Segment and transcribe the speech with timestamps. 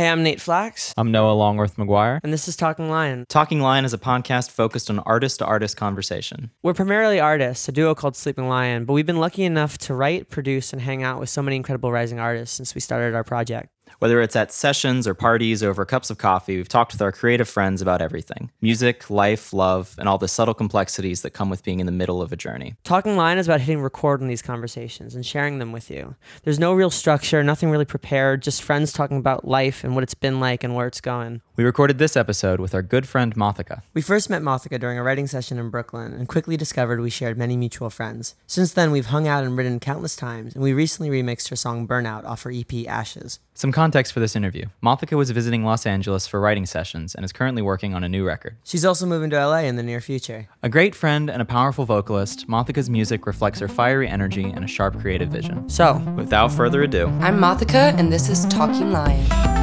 [0.00, 2.20] Hey, I'm Nate Flax, I'm Noah Longworth McGuire.
[2.22, 3.26] and this is Talking Lion.
[3.28, 6.50] Talking Lion is a podcast focused on artist to artist conversation.
[6.62, 10.30] We're primarily artists, a duo called Sleeping Lion, but we've been lucky enough to write,
[10.30, 13.68] produce, and hang out with so many incredible rising artists since we started our project.
[14.00, 17.46] Whether it's at sessions or parties over cups of coffee, we've talked with our creative
[17.46, 21.80] friends about everything music, life, love, and all the subtle complexities that come with being
[21.80, 22.76] in the middle of a journey.
[22.82, 26.14] Talking Lion is about hitting record on these conversations and sharing them with you.
[26.44, 30.14] There's no real structure, nothing really prepared, just friends talking about life and what it's
[30.14, 31.42] been like and where it's going.
[31.56, 33.82] We recorded this episode with our good friend Mothica.
[33.92, 37.36] We first met Mothica during a writing session in Brooklyn and quickly discovered we shared
[37.36, 38.34] many mutual friends.
[38.46, 41.86] Since then, we've hung out and written countless times, and we recently remixed her song
[41.86, 43.40] Burnout off her EP Ashes.
[43.52, 47.32] Some context for this interview Mothica was visiting Los Angeles for writing sessions and is
[47.32, 48.56] currently working on a new record.
[48.62, 50.48] She's also moving to LA in the near future.
[50.62, 54.68] A great friend and a powerful vocalist, Mothica's music reflects her fiery energy and a
[54.68, 55.68] sharp creative vision.
[55.68, 59.59] So, Without further ado, I'm Mothica, and this is Talking Lion.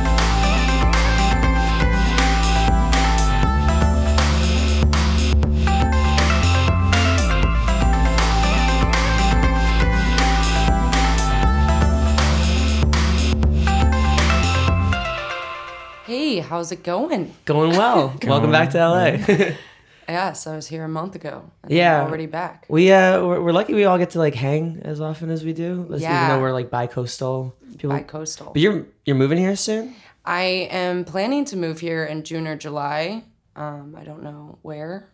[16.48, 17.34] How's it going?
[17.46, 18.14] going well.
[18.24, 19.54] Welcome back to LA.
[20.10, 21.44] Yes, I was here a month ago.
[21.64, 22.00] And Yeah.
[22.02, 22.66] I'm already back.
[22.70, 25.52] we uh we're, we're lucky we all get to like hang as often as we
[25.52, 25.86] do.
[25.90, 27.90] Let's even though we're like bi-coastal people.
[27.90, 28.54] By coastal.
[28.54, 29.94] but you're you're moving here soon?
[30.24, 33.24] I am planning to move here in June or July.
[33.58, 35.10] Um, I don't know where.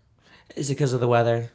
[0.55, 1.49] Is it because of the weather?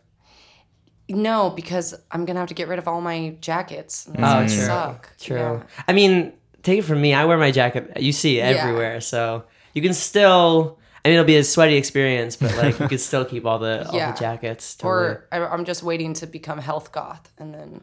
[1.09, 4.07] No, because I'm gonna have to get rid of all my jackets.
[4.09, 4.49] and Oh, true.
[4.49, 5.17] Suck.
[5.21, 5.37] True.
[5.37, 5.63] Yeah.
[5.87, 6.33] I mean,
[6.65, 7.15] take it from me.
[7.15, 8.01] I wear my jacket.
[8.01, 8.63] You see it Yeah.
[8.63, 10.79] everywhere, so you can still.
[11.05, 13.87] I mean, it'll be a sweaty experience, but like you can still keep all the
[13.89, 14.13] all Yeah.
[14.13, 14.75] the jackets.
[14.75, 15.05] Totally.
[15.11, 17.81] Or I, I'm just waiting to become health goth, and then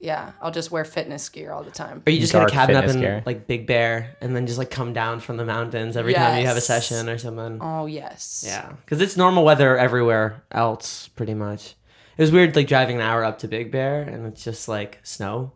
[0.00, 2.02] yeah, I'll just wear fitness gear all the time.
[2.06, 3.22] Or you just gonna Dark cabin up in gear.
[3.24, 6.46] like Big Bear and then just like come down from the mountains every time you
[6.46, 7.58] have a session or something.
[7.62, 8.44] Oh yes.
[8.46, 11.74] Yeah, because it's normal weather everywhere else, pretty much.
[12.18, 14.98] It was weird, like driving an hour up to Big Bear and it's just like
[15.04, 15.52] snow.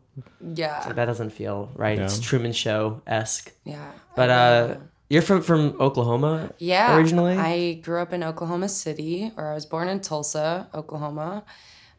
[0.55, 0.93] Yeah.
[0.93, 1.99] That doesn't feel right.
[1.99, 3.53] It's Truman Show esque.
[3.65, 3.91] Yeah.
[4.17, 4.81] But uh, know.
[5.09, 6.53] You're from from Oklahoma.
[6.59, 6.97] yeah.
[6.97, 7.37] originally?
[7.37, 11.45] I grew up in Oklahoma City, or I was born in Tulsa, Oklahoma.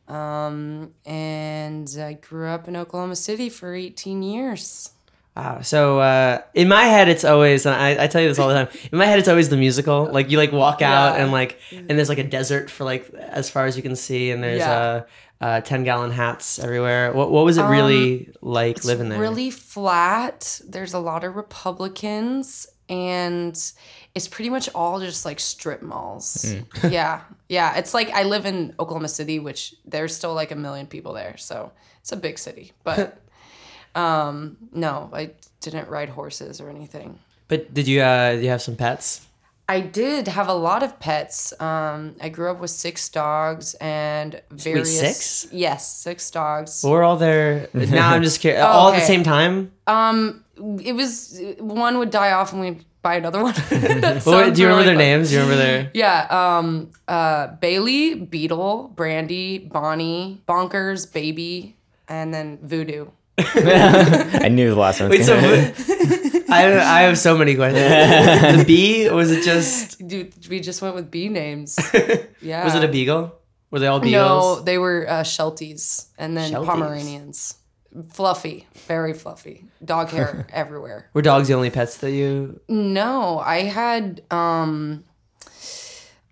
[0.07, 4.91] Um, and I grew up in Oklahoma City for 18 years.
[5.37, 5.61] Wow.
[5.61, 8.55] So uh, in my head, it's always, and I, I tell you this all the
[8.55, 8.67] time.
[8.91, 10.09] In my head, it's always the musical.
[10.11, 11.23] Like you like walk out Yeah.
[11.23, 14.31] and like, and there's like a desert for like as far as you can see,
[14.31, 14.71] and there's Yeah.
[14.79, 15.03] uh,
[15.41, 17.13] uh, ten gallon hats everywhere.
[17.13, 19.19] What what was it really like Um, It's living there?
[19.19, 20.59] really flat.
[20.67, 23.53] There's a lot of Republicans, and
[24.15, 26.55] it's pretty much all just like strip malls.
[26.89, 27.77] yeah, yeah.
[27.77, 31.37] It's like I live in Oklahoma City, which there's still like a million people there,
[31.37, 32.73] so it's a big city.
[32.83, 33.21] But
[33.95, 37.19] um, no, I didn't ride horses or anything.
[37.47, 39.27] But did you uh, did you have some pets?
[39.69, 41.53] I did have a lot of pets.
[41.61, 44.99] Um, I grew up with six dogs and various.
[44.99, 45.47] six?
[45.53, 46.83] Yes, six dogs.
[46.83, 47.69] We're all there.
[47.75, 48.63] now I'm just curious.
[48.63, 49.71] all at the same time.
[49.85, 50.43] Um,
[50.83, 53.53] it was one would die off and we'd buy another one.
[53.69, 54.97] That Well, sounds do you remember really their fun.
[54.97, 55.29] names?
[55.29, 55.91] Do you remember their?
[55.93, 56.27] Yeah.
[56.57, 56.91] Um.
[57.07, 57.47] Uh.
[57.59, 61.75] Bailey, Beetle, Brandy, Bonnie, Bonkers, Baby,
[62.07, 63.07] and then Voodoo.
[63.37, 65.09] I knew the last one.
[65.09, 65.33] Wait, so
[66.49, 68.57] I I have so many questions.
[68.57, 70.05] the bee or was it just?
[70.05, 71.77] Dude, we just went with bee names.
[72.41, 72.65] Yeah.
[72.65, 73.35] Was it a beagle?
[73.71, 74.57] Were they all beagles?
[74.57, 76.65] No, they were uh, Shelties and then Shelties.
[76.65, 77.55] Pomeranians.
[78.09, 79.65] Fluffy, very fluffy.
[79.83, 81.09] Dog hair everywhere.
[81.13, 82.59] Were dogs the only pets that you?
[82.67, 85.03] No, I had um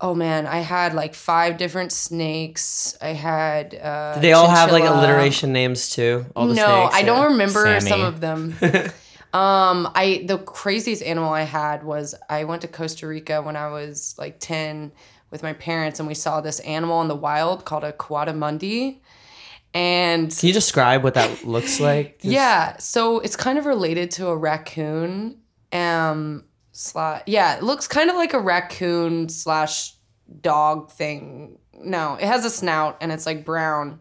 [0.00, 2.96] Oh man, I had like five different snakes.
[3.02, 6.26] I had uh Did they all have like alliteration names too?
[6.36, 7.90] All the no, snakes, I don't remember Sammy.
[7.90, 8.54] some of them.
[9.32, 13.68] um, I the craziest animal I had was I went to Costa Rica when I
[13.68, 14.92] was like ten
[15.32, 18.98] with my parents, and we saw this animal in the wild called a coatimundi,
[19.74, 22.20] and Can you describe what that looks like?
[22.20, 25.38] Just- yeah, so it's kind of related to a raccoon.
[25.72, 29.94] Um, slash, yeah, it looks kind of like a raccoon slash
[30.40, 31.58] dog thing.
[31.74, 34.00] No, it has a snout and it's like brown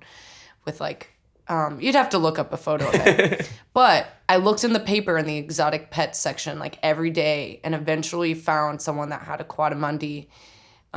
[0.66, 1.14] with like,
[1.50, 3.50] um, you'd have to look up a photo of it.
[3.74, 7.76] but I looked in the paper in the exotic pet section like every day and
[7.76, 10.28] eventually found someone that had a coatimundi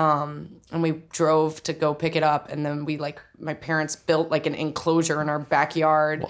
[0.01, 3.97] um, and we drove to go pick it up and then we like my parents
[3.97, 6.25] built like an enclosure in our backyard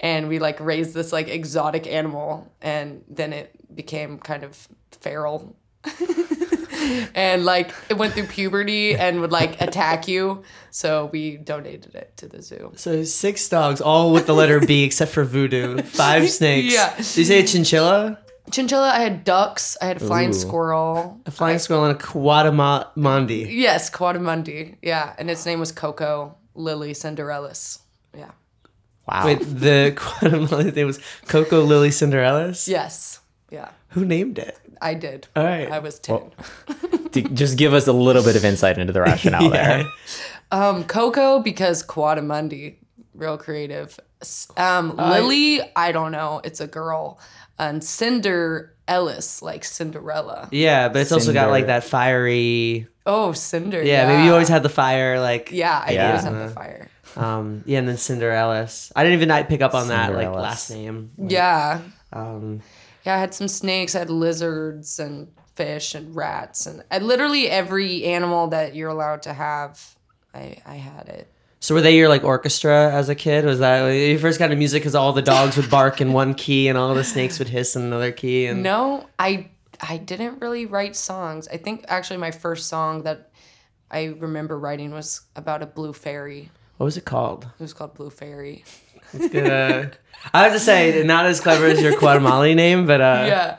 [0.00, 4.68] and we like raised this like exotic animal and then it became kind of
[5.00, 5.56] feral
[7.14, 12.14] and like it went through puberty and would like attack you so we donated it
[12.18, 15.78] to the zoo So six dogs, all with the letter B, except for voodoo.
[15.80, 16.74] Five snakes.
[16.74, 16.94] Yeah.
[16.96, 18.18] Did you say a chinchilla?
[18.50, 18.90] Chinchilla.
[18.90, 19.76] I had ducks.
[19.80, 20.34] I had a flying Ooh.
[20.34, 21.20] squirrel.
[21.26, 23.46] A flying squirrel and a coatimundi.
[23.50, 24.76] Yes, Coatimundi.
[24.82, 27.80] Yeah, and its name was Coco Lily Cinderellas.
[28.16, 28.30] Yeah.
[29.08, 29.26] Wow.
[29.26, 32.66] Wait, the coatimundi name was Coco Lily Cinderellas?
[32.68, 33.20] Yes.
[33.50, 33.70] Yeah.
[33.88, 34.58] Who named it?
[34.80, 35.26] I did.
[35.34, 35.70] All right.
[35.70, 36.32] I was ten.
[37.12, 39.84] D- just give us a little bit of insight into the rationale there.
[40.50, 42.76] Um, Coco because Coatimundi,
[43.14, 43.98] real creative.
[44.20, 46.40] S- Um, Lily, I don't know.
[46.44, 47.18] It's a girl.
[47.58, 50.48] And Cinder Ellis, like Cinderella.
[50.52, 52.86] Yeah, but it's also got like that fiery.
[53.06, 53.82] Oh, Cinder.
[53.82, 55.50] Yeah, maybe you always had the fire, like.
[55.52, 56.06] Yeah, I Yeah.
[56.08, 56.90] always had the fire.
[57.16, 58.92] Um, yeah, and then Cinderella's.
[58.94, 60.42] I didn't even I pick up on that like Cinderellas.
[60.42, 61.12] last name.
[61.16, 61.80] Yeah.
[62.12, 62.60] Um,
[63.06, 67.48] Yeah, I had some snakes, I had lizards and fish and rats and I, literally
[67.48, 69.96] every animal that you're allowed to have,
[70.34, 71.32] I, I had it.
[71.66, 73.44] So were they your like orchestra as a kid?
[73.44, 74.82] Was that when you first got into music?
[74.82, 77.74] Because all the dogs would bark in one key and all the snakes would hiss
[77.74, 78.46] in another key.
[78.46, 79.48] And No, I
[79.80, 81.48] I didn't really write songs.
[81.48, 83.30] I think actually my first song that
[83.90, 86.50] I remember writing was about a blue fairy.
[86.76, 87.48] what was it called?
[87.58, 88.62] It was called Blue Fairy.
[89.12, 89.50] It's good.
[89.50, 89.88] Uh,
[90.32, 93.58] I have to say, not as clever as your Quadamali name, but uh, Yeah.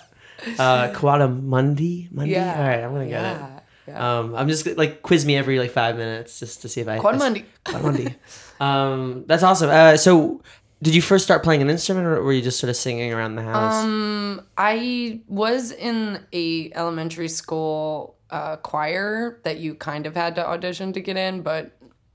[0.60, 2.10] uh, Quadamundi.
[2.12, 2.32] Mundi?
[2.32, 2.56] Yeah.
[2.58, 3.42] All right, I'm gonna get it.
[3.88, 4.20] Yeah.
[4.20, 7.00] Um, I'm just like quiz me every like five minutes just to see if I
[7.00, 7.46] Quadamundi.
[7.66, 8.16] Quadamundi.
[8.60, 9.70] um, that's awesome.
[9.70, 10.42] Uh, so
[10.82, 13.36] did you first start playing an instrument, or were you just sort of singing around
[13.36, 13.84] the house?
[13.84, 20.46] Um, I was in a elementary school uh, choir that you kind of had to
[20.46, 21.72] audition to get in, but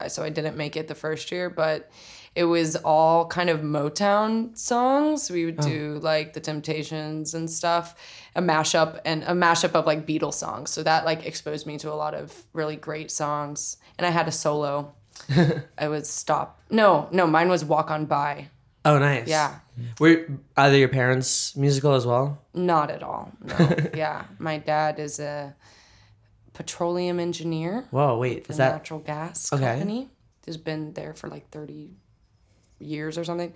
[0.09, 1.51] so I didn't make it the first year.
[1.51, 1.91] But
[2.35, 5.31] it was all kind of Motown songs.
[5.31, 5.63] We would oh.
[5.63, 7.95] do like the Temptations and stuff,
[8.35, 10.71] a mashup and a mashup of like Beatles songs.
[10.71, 13.77] So that like exposed me to a lot of really great songs.
[13.99, 14.95] And I had a solo.
[15.79, 16.61] I would stop.
[16.71, 18.49] No, no, mine was Walk On By.
[18.85, 19.29] oh, nice.
[19.29, 19.59] Yeah.
[20.01, 20.27] Were
[20.57, 22.43] either your parents musical as well?
[22.55, 23.31] Not at all.
[23.43, 23.77] No.
[23.95, 24.25] yeah.
[24.39, 25.55] My dad is a
[26.55, 29.65] petroleum engineer Whoa, wait, is that natural gas Okay.
[29.65, 30.11] company.
[30.47, 31.91] Has been there for like 30
[32.83, 33.53] years or something.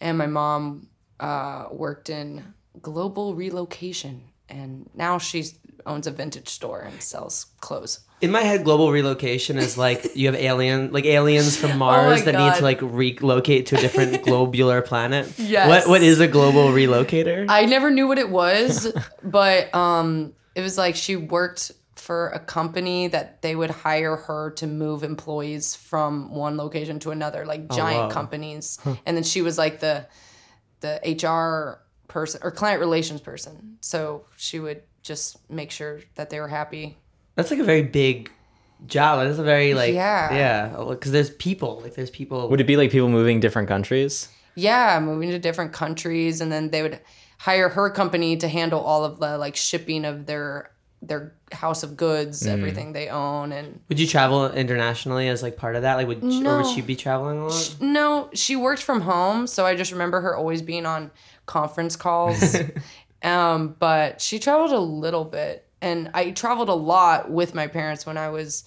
[0.00, 0.88] And my mom
[1.20, 4.22] uh, worked in global relocation.
[4.48, 5.44] And now she
[5.86, 8.00] owns a vintage store and sells clothes.
[8.20, 8.64] in my head?
[8.64, 12.62] Global relocation is like you have alien, like aliens from Mars that need Oh to
[12.62, 15.32] like relocate to a different globular planet.
[15.38, 15.68] Yes.
[15.68, 17.46] What What is a global relocator?
[17.48, 18.92] I never knew what it was,
[19.22, 24.50] but um, it was like she worked for a company that they would hire her
[24.52, 28.10] to move employees from one location to another, like oh, giant wow.
[28.10, 28.78] companies.
[29.06, 30.06] And then she was like the
[30.80, 33.78] the HR person or client relations person.
[33.80, 36.98] So she would just make sure that they were happy.
[37.34, 38.30] That's like a very big
[38.86, 39.26] job.
[39.26, 40.34] That's a very like Yeah.
[40.34, 40.84] yeah.
[40.88, 41.80] Because there's people.
[41.82, 42.48] Like there's people.
[42.48, 44.28] Would it be like people moving different countries?
[44.54, 46.98] Yeah, moving to different countries, and then they would
[47.38, 51.96] hire her company to handle all of the like shipping of their their house of
[51.96, 55.94] goods, everything they own, and Would you travel internationally as like part of that?
[55.94, 57.76] Like would or would she be traveling a lot?
[57.80, 61.10] No, she worked from home, so I just remember her always being on
[61.46, 62.56] conference calls.
[63.22, 68.04] um, but she traveled a little bit, and I traveled a lot with my parents
[68.06, 68.64] when I was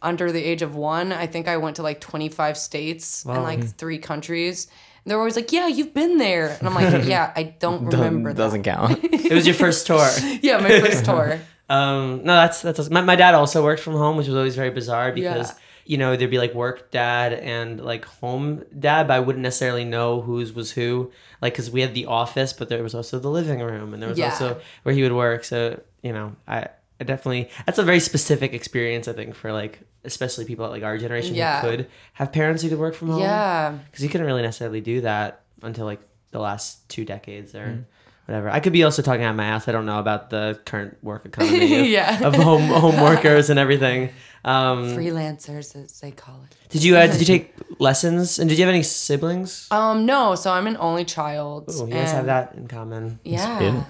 [0.00, 1.12] under the age of one.
[1.12, 4.66] I think I went to like 25 states and like three countries.
[5.04, 8.40] they're always like, "Yeah, you've been there," and I'm like, "Yeah, I don't remember that."
[8.40, 9.00] It doesn't count.
[9.02, 10.08] It was your first tour.
[10.42, 11.40] Yeah, my first tour.
[11.72, 12.92] Um, no, that's that's awesome.
[12.92, 15.58] my, my dad also worked from home, which was always very bizarre because Yeah.
[15.86, 19.84] you know there'd be like work dad and like home dad, but I wouldn't necessarily
[19.84, 21.10] know whose was who.
[21.40, 24.08] Like because we had the office, but there was also the living room, and there
[24.10, 24.30] was Yeah.
[24.30, 25.44] also where he would work.
[25.44, 26.68] So you know, I.
[27.00, 30.84] I definitely that's a very specific experience I think for like especially people at like
[30.84, 31.60] our generation Yeah.
[31.60, 33.72] who could have parents who could work from home Yeah.
[33.86, 35.98] because you couldn't really necessarily do that until like
[36.30, 37.84] the last two decades or
[38.26, 38.50] whatever.
[38.50, 39.68] I could be also talking out my ass.
[39.68, 42.24] I don't know about the current work economy of, Yeah.
[42.26, 44.10] of home home workers and everything.
[44.44, 46.56] Um, Freelancers, as they call it.
[46.70, 49.68] did you uh, did you take lessons and did you have any siblings?
[49.70, 51.66] Um, no, so I'm an only child.
[51.68, 53.20] Oh, you guys have that in common.
[53.24, 53.84] Yeah.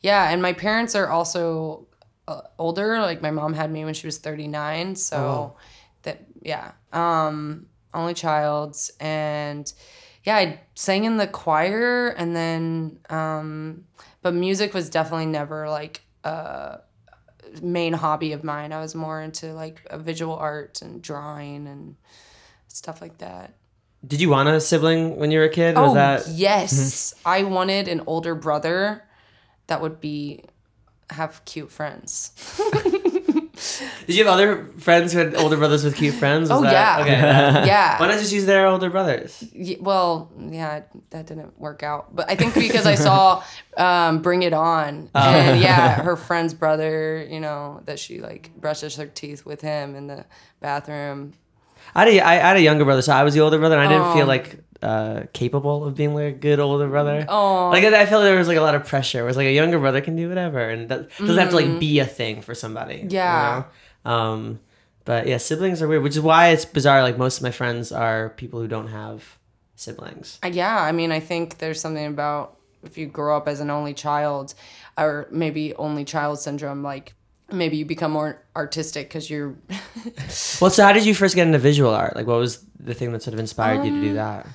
[0.00, 1.86] Yeah, and my parents are also
[2.28, 3.00] uh, older.
[3.00, 5.56] Like my mom had me when she was 39, so wow.
[6.02, 6.72] that yeah.
[6.92, 9.72] Um only child and
[10.26, 13.84] yeah, I sang in the choir and then um
[14.22, 16.80] but music was definitely never like a
[17.62, 18.72] main hobby of mine.
[18.72, 21.96] I was more into like visual art and drawing and
[22.66, 23.54] stuff like that.
[24.06, 25.74] Did you want a sibling when you were a kid?
[25.76, 27.14] Oh, that yes.
[27.24, 29.04] I wanted an older brother
[29.68, 30.44] that would be
[31.10, 32.32] have cute friends.
[34.06, 36.50] Did you have other friends who had older brothers with cute friends?
[36.50, 37.00] Was Oh, that- yeah.
[37.00, 37.66] Okay.
[37.66, 37.98] yeah.
[37.98, 39.42] Why not just use their older brothers?
[39.54, 42.14] Y- well, yeah, that didn't work out.
[42.14, 43.42] But I think because I saw
[43.76, 45.20] um, Bring It On, Oh.
[45.20, 49.94] and yeah, her friend's brother, you know, that she like brushes her teeth with him
[49.96, 50.24] in the
[50.60, 51.32] bathroom.
[51.94, 53.88] I had, a, I had a younger brother, so I was the older brother, and
[53.88, 54.28] I didn't feel Oh.
[54.28, 57.24] like uh, capable of being like a good older brother.
[57.28, 57.70] Oh.
[57.70, 59.20] Like I I felt there was like a lot of pressure.
[59.22, 61.98] Whereas like a younger brother can do whatever, and that doesn't have to like be
[62.00, 62.96] a thing for somebody.
[62.96, 63.12] you Mm.
[63.12, 63.62] Yeah.
[64.04, 64.10] know?
[64.12, 64.60] Um,
[65.04, 67.02] but yeah, siblings are weird, which is why it's bizarre.
[67.02, 69.38] Like most of my friends are people who don't have
[69.76, 70.38] siblings.
[70.44, 73.70] Uh, Yeah, I mean, I think there's something about if you grow up as an
[73.70, 74.54] only child,
[74.96, 77.14] or maybe only child syndrome, like
[77.52, 79.54] maybe you become more artistic because you're.
[80.60, 82.16] Well, so how did you first get into visual art?
[82.16, 84.46] Like, what was the thing that sort of inspired you to Um, do that?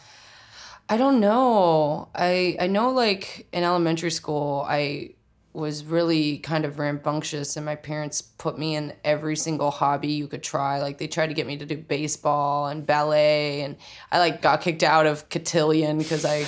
[0.91, 2.09] I don't know.
[2.13, 5.11] I I know like in elementary school I
[5.53, 10.27] was really kind of rambunctious and my parents put me in every single hobby you
[10.27, 10.81] could try.
[10.81, 13.75] Like they tried to get me to do baseball and ballet and
[14.11, 16.45] I like got kicked out of cotillion because I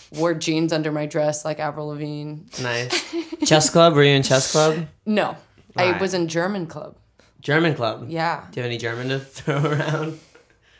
[0.12, 2.42] wore jeans under my dress like Avril Lavigne.
[2.62, 3.14] Nice.
[3.44, 3.94] chess club?
[3.94, 4.86] Were you in chess club?
[5.06, 5.36] No.
[5.76, 6.00] I Right.
[6.00, 6.96] was in German club.
[7.40, 8.06] German club.
[8.08, 8.44] Yeah.
[8.50, 10.20] Do you have any German to throw around?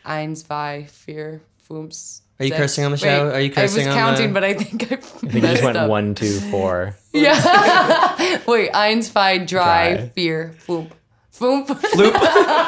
[0.05, 2.21] Eins, zwei, vier, fünf.
[2.39, 2.59] Are you sechs.
[2.61, 3.31] cursing on the show?
[3.31, 5.41] Are you cursing I on was counting, the- but I think I, I think you
[5.41, 6.95] just went one, two, four.
[7.13, 8.39] Yeah.
[8.45, 9.95] Wait, eins, zwei, Dry.
[9.95, 10.11] Drei.
[10.15, 10.91] vier, fünf.
[11.31, 12.13] floop,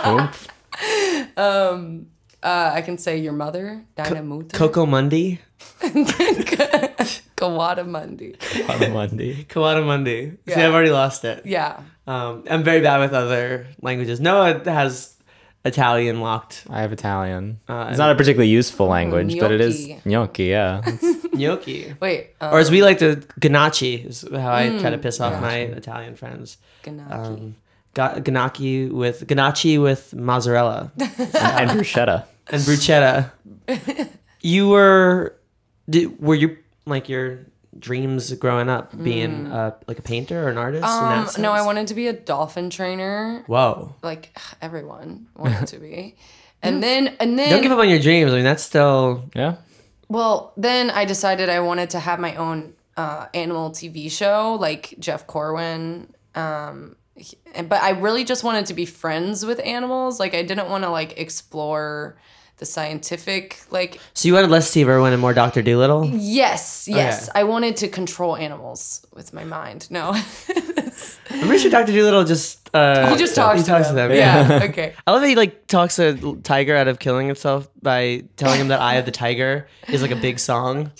[0.07, 0.47] Oomph.
[1.37, 2.07] um,
[2.41, 4.57] uh, I can say your mother, deine Mutter.
[4.57, 5.39] Coco Mundi?
[7.35, 8.35] Kawada Mundi.
[8.69, 9.43] on Monday.
[9.43, 10.33] Kawada Mundi.
[10.47, 11.45] See, I've already lost it.
[11.45, 11.81] Yeah.
[12.05, 14.19] Um, I'm very bad with other languages.
[14.21, 15.13] Noah has
[15.65, 16.63] Italian locked.
[16.69, 17.59] I have Italian.
[17.67, 20.01] Uh, it's not a particularly useful language, but it is gnocchi.
[20.05, 20.43] gnocchi.
[20.45, 20.81] Yeah,
[21.33, 21.93] Gnocchi.
[21.99, 22.35] Wait.
[22.41, 25.41] Um, Or as we like to, ganache is how I try Mm, to piss off
[25.41, 26.57] my Italian friends.
[26.85, 27.11] Gnocchi.
[27.13, 27.55] Um,
[27.93, 32.25] ga- gnocchi with ganache with mozzarella and bruschetta.
[32.49, 33.31] and bruschetta.
[34.41, 35.35] you were,
[35.89, 37.39] did, were you like your
[37.79, 40.83] dreams growing up being uh, like a painter or an artist?
[40.85, 41.35] Mm.
[41.37, 43.43] um, no, I wanted to be a dolphin trainer.
[43.47, 43.95] Whoa!
[44.01, 46.15] Like everyone wanted to be.
[46.63, 48.31] And then, and then, Don't give up on your dreams.
[48.31, 49.57] I mean, that's still Yeah,
[50.09, 54.95] Well, then I decided I wanted to have my own uh, animal TV show, like
[54.97, 56.11] Jeff Corwin.
[56.33, 60.19] Um, he- but I really just wanted to be friends with animals.
[60.19, 62.17] Like I didn't want to like explore
[62.57, 63.59] the scientific.
[63.71, 64.27] Like so.
[64.27, 66.05] You wanted less Steve Irwin and more Doctor Doolittle.
[66.13, 67.39] yes, yes, Okay.
[67.39, 69.87] I wanted to control animals with my mind.
[69.91, 74.09] No, I'm pretty sure Doctor Doolittle just uh, he just talks, he to, talks them.
[74.09, 74.17] to them.
[74.17, 74.61] Yeah.
[74.69, 74.93] okay.
[75.07, 78.69] I love that he like talks a tiger out of killing himself by telling him
[78.69, 80.91] that "Eye of the Tiger" is like a big song.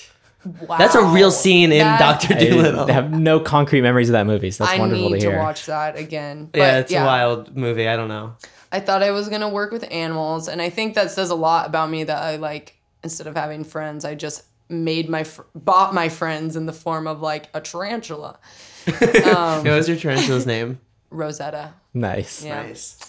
[0.62, 0.78] Wow.
[0.78, 2.88] That's a real scene in That- Doctor I Doolittle.
[2.88, 5.40] have no concrete memories of that movie, so that's I wonderful need to to, hear.
[5.40, 6.46] watch that again.
[6.54, 7.86] But, yeah, it's a wild movie.
[7.88, 8.36] I don't know.
[8.72, 11.68] I thought I was gonna work with animals, and I think that says a lot
[11.68, 15.94] about me that I like instead of having friends, I just made my fr- bought
[15.94, 18.40] my friends in the form of like a tarantula,
[19.26, 20.80] um, what was your tarantula's name?
[21.10, 21.74] Rosetta.
[21.94, 22.44] Nice.
[22.44, 22.64] Yeah.
[22.64, 23.00] Nice.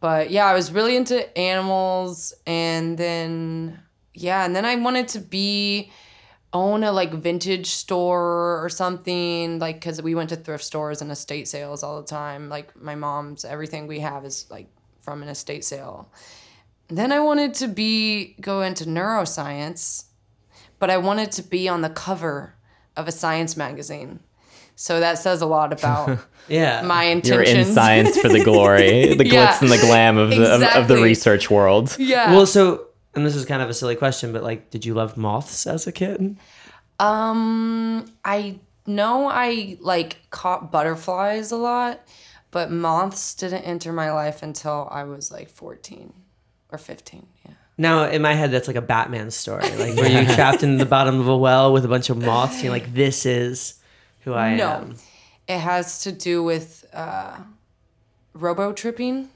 [0.00, 3.80] But yeah, I was really into animals, and then
[4.14, 5.90] yeah, and then I wanted to be
[6.52, 11.10] own a like vintage store or something like because we went to thrift stores and
[11.10, 14.66] estate sales all the time like my mom's everything we have is like
[15.06, 15.98] from an estate sale
[16.88, 20.04] then i wanted to be go into neuroscience
[20.80, 22.54] but i wanted to be on the cover
[22.96, 24.18] of a science magazine
[24.74, 26.82] so that says a lot about Yeah.
[26.82, 27.48] my intentions.
[27.48, 30.62] You're in science for the glory, the Yeah, glitz and the glam of the of,
[30.62, 31.96] of the research world.
[31.98, 32.62] yeah Well, so
[33.14, 35.86] and this is kind of a silly question, but like, did you love moths as
[35.88, 36.36] a kid?
[37.00, 42.00] Um, I know I like caught butterflies a lot,
[42.56, 46.10] but moths didn't enter my life until I was like 14
[46.70, 47.26] or 15.
[47.44, 47.52] Yeah.
[47.76, 49.68] Now, in my head, that's like a Batman story.
[49.76, 52.62] Like, were you trapped in the bottom of a well with a bunch of moths?
[52.62, 53.78] You're like, this is
[54.20, 54.56] who I am.
[54.56, 54.70] No.
[54.70, 54.96] am.
[55.46, 57.36] It has to do with uh,
[58.32, 59.28] robo tripping.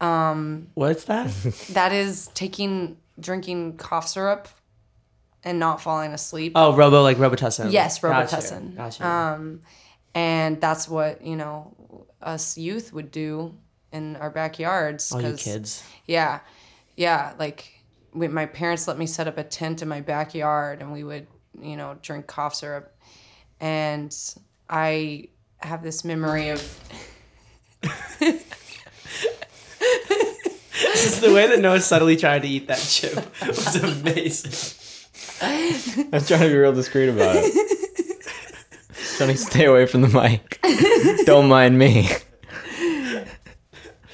[0.00, 1.26] Um, What's that?
[1.74, 4.48] That is taking, drinking cough syrup
[5.44, 6.52] and not falling asleep.
[6.54, 7.70] Oh, Robo, like Robitussin.
[7.70, 8.36] Yes, Gotcha.
[8.36, 8.76] Robitussin.
[8.76, 9.06] Gotcha.
[9.06, 9.60] Um,
[10.14, 11.74] and that's what, you know,
[12.22, 13.54] us youth would do
[13.92, 15.12] in our backyards.
[15.12, 15.84] All you kids.
[16.06, 16.40] Yeah,
[16.96, 17.34] yeah.
[17.38, 17.70] Like
[18.12, 21.26] we, my parents let me set up a tent in my backyard, and we would,
[21.60, 22.96] you know, drink cough syrup.
[23.60, 24.14] And
[24.68, 26.60] I have this memory of
[30.92, 34.52] This is the way that Noah subtly tried to eat that chip was amazing.
[35.40, 37.91] I was trying to be real discreet about it.
[39.16, 40.60] Trying to stay away from the mic.
[41.26, 42.08] Don't mind me.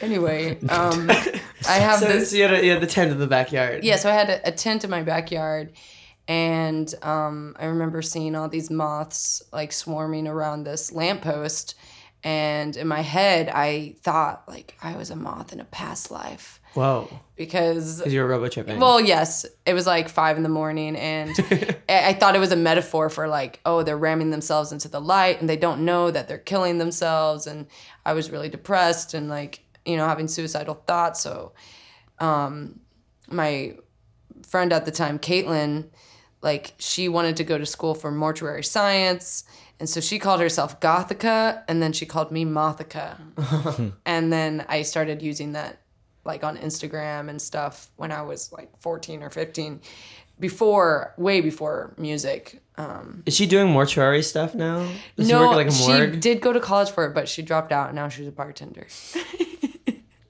[0.00, 2.30] Anyway, um, I have So, this.
[2.30, 3.82] so you, had a, you had the tent in the backyard.
[3.84, 5.72] Yeah, so I had a, a tent in my backyard,
[6.28, 11.74] and um, I remember seeing all these moths like swarming around this lamppost.
[12.24, 16.60] And in my head, I thought like I was a moth in a past life
[16.74, 17.08] Whoa.
[17.36, 18.80] because Because you were robo tripping.
[18.80, 21.30] well, yes, it was like five in the morning, and
[21.88, 25.00] I I thought it was a metaphor for like, oh, they're ramming themselves into the
[25.00, 27.46] light, and they don't know that they're killing themselves.
[27.46, 27.66] And
[28.04, 31.20] I was really depressed and like, you know, having suicidal thoughts.
[31.20, 31.52] So,
[32.18, 32.80] um,
[33.30, 33.76] my
[34.46, 35.86] friend at the time, Caitlin,
[36.40, 39.44] like, she wanted to go to school for mortuary science.
[39.80, 43.92] And so she called herself Gothica, and then she called me Mothica.
[44.06, 45.78] and then I started using that
[46.24, 49.80] like on Instagram and stuff when I was like 14 or 15
[50.38, 52.62] before way before music.
[52.76, 54.86] Um, Is she doing mortuary stuff now?
[55.16, 57.28] Does she no, work at, like a she did go to college for it, but
[57.28, 58.86] she dropped out and now she's a bartender.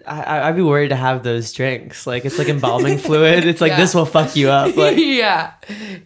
[0.09, 2.07] I, I'd be worried to have those drinks.
[2.07, 3.45] Like it's like embalming fluid.
[3.47, 3.77] It's like Yeah.
[3.81, 4.77] this will fuck you up.
[4.77, 5.53] Like yeah.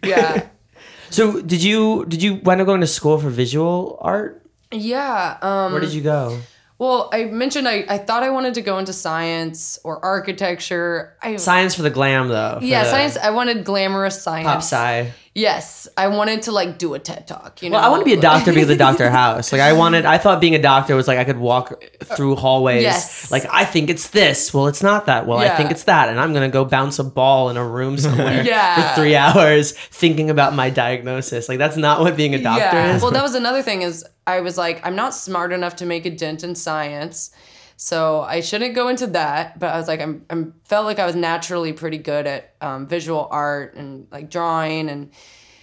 [0.03, 0.47] Yeah.
[1.09, 4.41] so, did you did you wind up going to school for visual art?
[4.71, 5.37] yeah.
[5.41, 6.39] Um, Where did you go?
[6.79, 11.15] Well, I mentioned I, I thought I wanted to go into science or architecture.
[11.21, 12.59] I Science for the glam though.
[12.61, 13.15] yeah, science.
[13.15, 14.47] I wanted glamorous science.
[14.47, 15.11] Pop sci.
[15.35, 17.63] Yes, I wanted to like do a TED talk.
[17.63, 19.51] You know, Well, I want to be a doctor because the Doctor House.
[19.51, 22.83] Like I wanted, I thought being a doctor was like I could walk through hallways.
[22.83, 23.31] Yes.
[23.31, 24.53] Like I think it's this.
[24.53, 25.25] Well, it's not that.
[25.25, 27.97] Well, I think it's that, and I'm gonna go bounce a ball in a room
[27.97, 28.93] somewhere Yeah.
[28.95, 31.49] for three hours thinking about my diagnosis.
[31.49, 32.95] Like that's not what being a doctor yeah.
[32.95, 33.01] is.
[33.01, 36.05] Well, that was another thing is I was like, I'm not smart enough to make
[36.05, 37.31] a dent in science.
[37.77, 39.59] So I shouldn't go into that.
[39.59, 42.87] But I was like, I'm, I'm felt like I was naturally pretty good at um,
[42.87, 44.89] visual art and like drawing.
[44.89, 45.11] And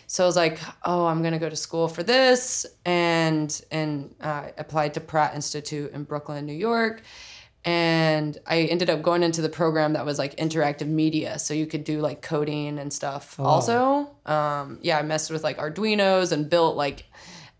[0.06, 2.66] so I was like, oh, I'm going to go to school for this.
[2.84, 7.02] And, and uh, applied to Pratt Institute in Brooklyn, New York.
[7.64, 11.38] And I ended up going into the program that was like interactive media.
[11.38, 14.10] So you could do like coding and stuff also.
[14.24, 17.04] Um, yeah, I messed with like Arduinos and built like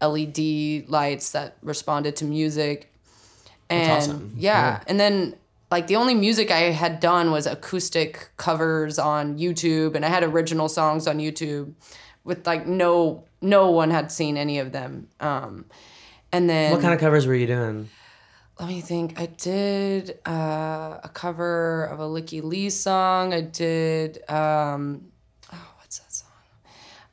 [0.01, 2.90] LED lights that responded to music.
[3.71, 4.33] And awesome.
[4.37, 5.37] yeah, and then
[5.71, 10.25] like the only music I had done was acoustic covers on YouTube and I had
[10.25, 11.73] original songs on YouTube
[12.25, 15.09] with like no no one had seen any of them.
[15.21, 15.67] Um
[16.33, 17.89] and then what kind of covers were you doing?
[18.61, 19.19] let me think.
[19.19, 23.33] I did uh, a cover of a Lykke Li song.
[23.33, 25.07] I did um,
[25.51, 26.29] oh, what's that song?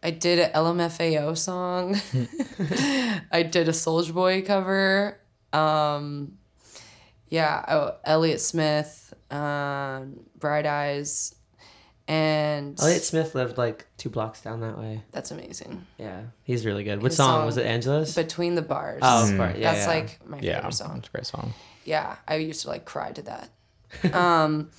[0.04, 1.96] I did an LMFAO song.
[3.32, 5.20] I did a Soulja Boy cover.
[5.54, 6.37] Um,
[7.30, 11.34] yeah, oh, Elliott Smith, um, Bright Eyes,
[12.08, 15.04] and Elliott Smith lived like two blocks down that way.
[15.12, 15.86] that's amazing.
[15.98, 17.02] Yeah, he's really good.
[17.02, 17.40] What His song?
[17.40, 17.66] song- was it?
[17.66, 18.16] Angeles.
[18.16, 19.02] Between the bars.
[19.04, 19.58] oh, of course.
[19.58, 19.94] Yeah, that's yeah.
[19.94, 20.98] like my Yeah, favorite song.
[21.00, 21.54] it's a great song.
[21.86, 23.50] yeah i used to like cry to that
[24.14, 24.70] um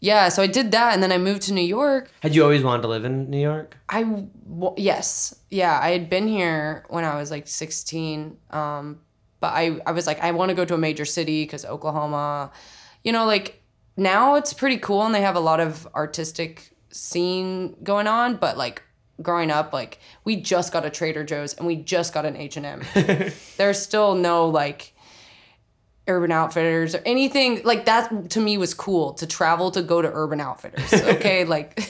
[0.00, 2.62] yeah so i did that and then i moved to new york Had you always
[2.62, 3.74] wanted to live in New York?
[3.88, 9.00] i w- yes yeah i had been here when i was like 16 um
[9.42, 12.50] but i i was like i want to go to a major city because oklahoma
[13.04, 13.60] you know like
[13.98, 18.56] now it's pretty cool and they have a lot of artistic scene going on but
[18.56, 18.82] like
[19.20, 22.80] growing up like we just got a trader joe's and we just got an h&m
[23.58, 24.94] there's still no like
[26.08, 30.10] Urban Outfitters or anything like that to me was cool to travel to go to
[30.12, 30.92] Urban Outfitters.
[31.12, 31.78] Okay, like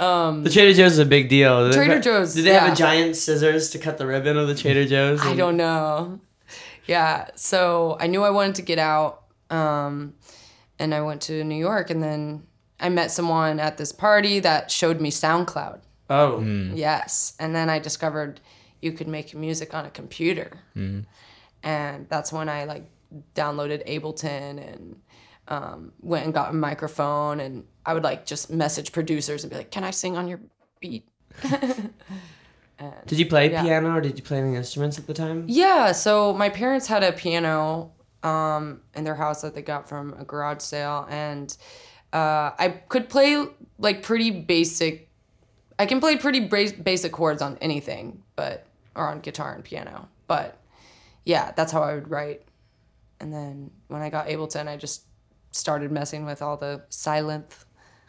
[0.00, 1.66] Um, the Trader Joe's is a big deal.
[1.66, 4.54] Did Trader Joe's, Did they have a giant scissors to cut the ribbon of the
[4.54, 5.20] Trader Joe's?
[5.22, 6.20] I don't know.
[6.86, 10.14] Yeah, so I knew I wanted to get out, um,
[10.78, 12.46] and I went to New York, and then
[12.78, 15.80] I met someone at this party that showed me SoundCloud.
[16.08, 16.74] Oh, hmm.
[16.74, 18.40] Yes, and then I discovered
[18.80, 21.00] you could make music on a computer, hmm.
[21.62, 22.84] and that's when I like
[23.34, 25.00] downloaded Ableton and
[25.48, 29.56] um, went and got a microphone, and I would like just message producers and be
[29.56, 30.40] like, "Can I sing on your
[30.80, 31.08] beat?"
[33.06, 33.62] did you play Yeah.
[33.62, 35.44] piano or did you play any instruments at the time?
[35.48, 40.14] Yeah, so my parents had a piano um, in their house that they got from
[40.18, 41.56] a garage sale, and
[42.12, 43.46] uh, I could play
[43.78, 45.08] like pretty basic.
[45.78, 50.08] I can play pretty bra- basic chords on anything, but or on guitar and piano.
[50.26, 50.58] But
[51.24, 52.42] yeah, that's how I would write.
[53.20, 55.02] And then when I got Ableton, I just
[55.56, 57.54] started messing with all the silent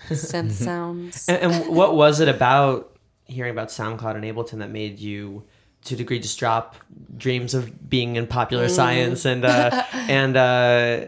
[0.10, 1.28] synth sounds.
[1.28, 5.44] And, and what was it about hearing about SoundCloud and Ableton that made you,
[5.86, 6.76] to a degree, just drop
[7.18, 8.72] dreams of being in popular Mm.
[8.76, 11.06] science and uh, and uh,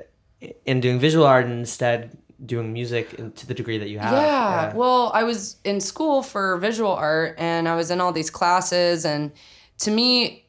[0.66, 4.14] and doing visual art and instead doing music to the degree that you have?
[4.14, 4.74] Yeah.
[4.74, 9.04] Well, I was in school for visual art and I was in all these classes
[9.06, 9.32] and
[9.80, 10.46] to me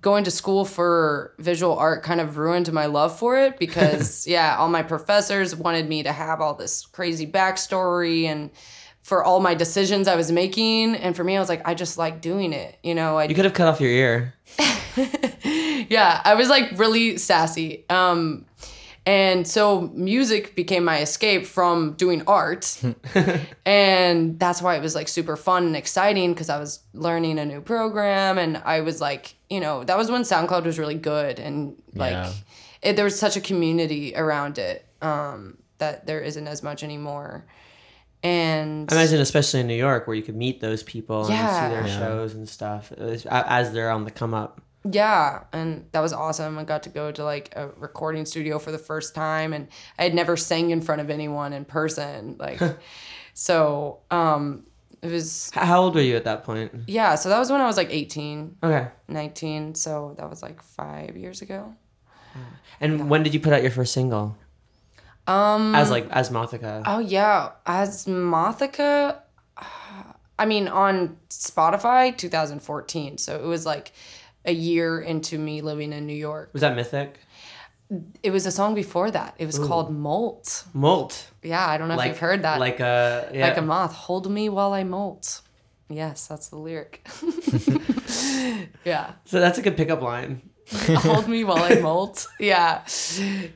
[0.00, 4.56] going to school for visual art kind of ruined my love for it because yeah,
[4.56, 8.50] all my professors wanted me to have all this crazy backstory and
[9.02, 10.94] for all my decisions I was making.
[10.94, 12.78] And for me, I was like, I just like doing it.
[12.82, 14.34] You know, I You could have cut off your ear.
[15.88, 17.84] yeah, I was like really sassy.
[17.90, 18.46] Um,
[19.06, 22.80] and so music became my escape from doing art.
[23.66, 27.44] and that's why it was like super fun and exciting because I was learning a
[27.44, 31.38] new program and I was like, you know, that was when SoundCloud was really good
[31.38, 32.32] and like Yeah.
[32.82, 37.44] it, there was such a community around it um, that there isn't as much anymore.
[38.22, 41.68] And I imagine, especially in New York, where you could meet those people and Yeah.
[41.68, 41.98] see their Yeah.
[41.98, 44.62] shows and stuff as, as they're on the come up.
[44.90, 46.58] Yeah, and that was awesome.
[46.58, 49.68] I got to go to like a recording studio for the first time and
[49.98, 52.36] I had never sang in front of anyone in person.
[52.38, 52.60] Like
[53.34, 54.66] so um
[55.02, 56.72] it was How old were you at that point?
[56.86, 58.88] yeah, so that was when I was like 18, Okay.
[59.08, 61.74] 19, so that was like 5 years ago.
[62.80, 64.36] And when did you put out your first single?
[65.26, 66.82] Um As like as Mothica.
[66.84, 69.20] Oh yeah, as Mothica
[70.38, 73.18] I mean on Spotify 2014.
[73.18, 73.92] So it was like
[74.44, 76.50] a year into me living in New York.
[76.52, 77.18] Was that Mythic?
[78.22, 79.34] It was a song before that.
[79.38, 80.64] It was called Molt.
[80.72, 81.30] Molt.
[81.42, 82.58] Yeah, I don't know Like if you've heard that.
[82.58, 83.48] Like a yeah.
[83.48, 85.42] like a moth, hold me while I molt.
[85.88, 87.06] Yes, that's the lyric.
[88.84, 89.12] yeah.
[89.26, 90.48] so that's a good pickup line.
[90.72, 92.26] hold me while I molt.
[92.40, 92.84] Yeah.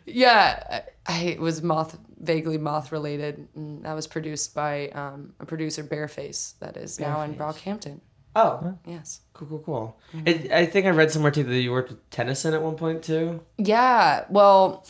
[0.05, 0.83] Yeah.
[1.07, 3.49] I, it was moth vaguely moth related.
[3.55, 8.01] And that was produced by um, a producer Bearface that is now in Brockhampton.
[8.37, 9.21] Oh, Yes.
[9.33, 10.01] cool, cool, cool.
[10.15, 10.29] Mm-hmm.
[10.29, 13.03] It, I think I read somewhere too that you worked with Tennyson at one point
[13.03, 13.41] too.
[13.57, 14.25] Yeah.
[14.31, 14.87] Well,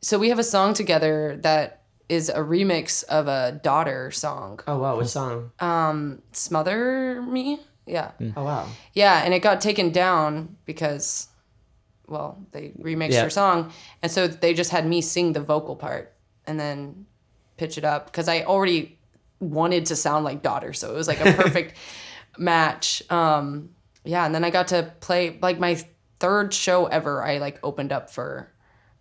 [0.00, 4.60] so we have a song together that is a remix of a daughter song.
[4.66, 5.52] Oh wow, what song?
[5.60, 7.60] Um, Smother Me.
[7.86, 8.10] Yeah.
[8.36, 8.68] Oh wow.
[8.92, 11.28] Yeah, and it got taken down because,
[12.06, 13.22] well, they remixed Yeah.
[13.24, 16.12] her song, and so they just had me sing the vocal part
[16.46, 17.06] and then
[17.56, 18.98] pitch it up because I already
[19.40, 21.74] wanted to sound like daughter, so it was like a perfect
[22.38, 23.02] match.
[23.10, 23.70] Um,
[24.04, 25.82] yeah, and then I got to play like my
[26.18, 27.22] third show ever.
[27.22, 28.52] I like opened up for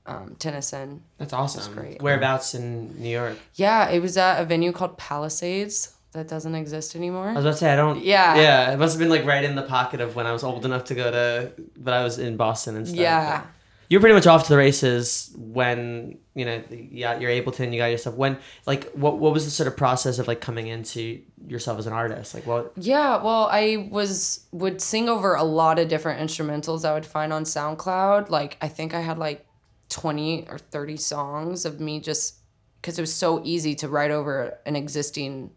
[0.06, 1.04] um, Tennyson.
[1.18, 1.74] That's awesome.
[1.74, 2.02] great.
[2.02, 3.38] Whereabouts in New York?
[3.56, 7.30] Yeah, it was at a venue called Palisades that doesn't exist anymore.
[7.30, 8.04] I was about to say I don't.
[8.04, 8.36] Yeah.
[8.36, 10.66] Yeah, it must have been like right in the pocket of when I was old
[10.66, 13.00] enough to go to, but I was in Boston and stuff.
[13.00, 13.44] Yeah.
[13.92, 17.74] You're pretty much off to the races when you know yeah you're able to and
[17.74, 18.14] you got your stuff.
[18.14, 21.88] When like what what was the sort of process of like coming into yourself as
[21.88, 22.34] an artist?
[22.34, 22.72] Like what?
[22.78, 27.34] Yeah, well, I was would sing over a lot of different instrumentals I would find
[27.34, 28.30] on SoundCloud.
[28.30, 29.46] Like I think I had like
[29.90, 32.38] 20 or 30 songs of me just
[32.82, 35.52] cuz it was so easy to write over an existing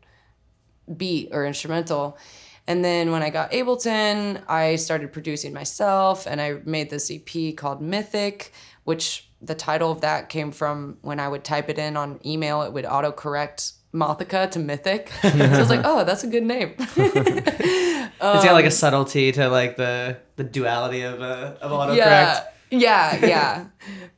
[0.97, 2.19] beat or instrumental.
[2.67, 7.55] And then when I got Ableton, I started producing myself and I made this EP
[7.57, 8.53] called Mythic,
[8.85, 12.63] which the title of that came from when I would type it in on email,
[12.63, 15.11] it would autocorrect Mothica to Mythic.
[15.23, 16.75] so I was like, oh, that's a good name.
[16.79, 21.97] it's got like a subtlety to like the the duality of uh, of autocorrect.
[21.97, 22.45] yeah.
[22.71, 23.67] Yeah, yeah.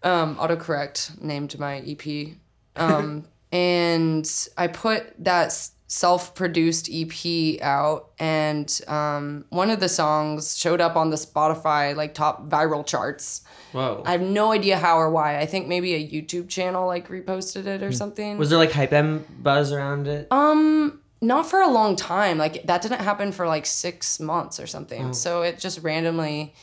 [0.03, 2.29] um, autocorrect named my EP.
[2.75, 10.81] Um, and I put that self-produced EP out and um, one of the songs showed
[10.81, 13.43] up on the Spotify like top viral charts.
[13.73, 14.03] Whoa.
[14.05, 15.39] I have no idea how or why.
[15.39, 18.37] I think maybe a YouTube channel like reposted it or something.
[18.37, 20.27] was there like hype M buzz around it?
[20.33, 22.37] Um, not for a long time.
[22.37, 25.13] Like that didn't happen for like six months or something.
[25.13, 26.55] So it just randomly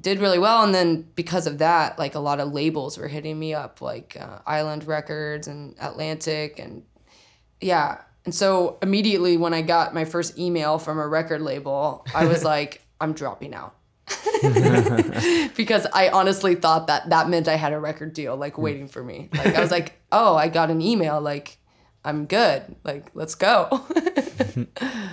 [0.00, 3.38] did really well, and then because of that, like a lot of labels were hitting
[3.38, 6.82] me up, like uh, Island Records and Atlantic, and
[7.60, 7.98] yeah.
[8.24, 12.44] And so immediately when I got my first email from a record label, I was
[12.52, 13.74] like, I'm dropping out.
[15.56, 19.02] because I honestly thought that that meant I had a record deal like waiting for
[19.02, 19.30] me.
[19.32, 21.56] Like I was like, "Oh, I got an email like
[22.04, 22.76] I'm good.
[22.84, 23.86] Like let's go."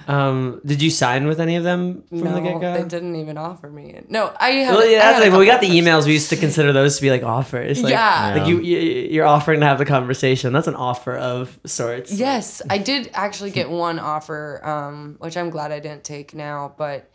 [0.08, 2.74] Um, did you sign with any of them from no, the get go?
[2.74, 4.02] they didn't even offer me.
[4.10, 6.06] No, I had Well, yeah, that's like when we got the emails.
[6.06, 7.82] We used to consider those to be like offers.
[7.82, 8.36] Like, Yeah.
[8.38, 8.78] like you, you
[9.12, 10.54] you're offering to have the conversation.
[10.54, 12.12] That's an offer of sorts.
[12.12, 16.74] Yes, I did actually get one offer, um, which I'm glad I didn't take now,
[16.78, 17.10] but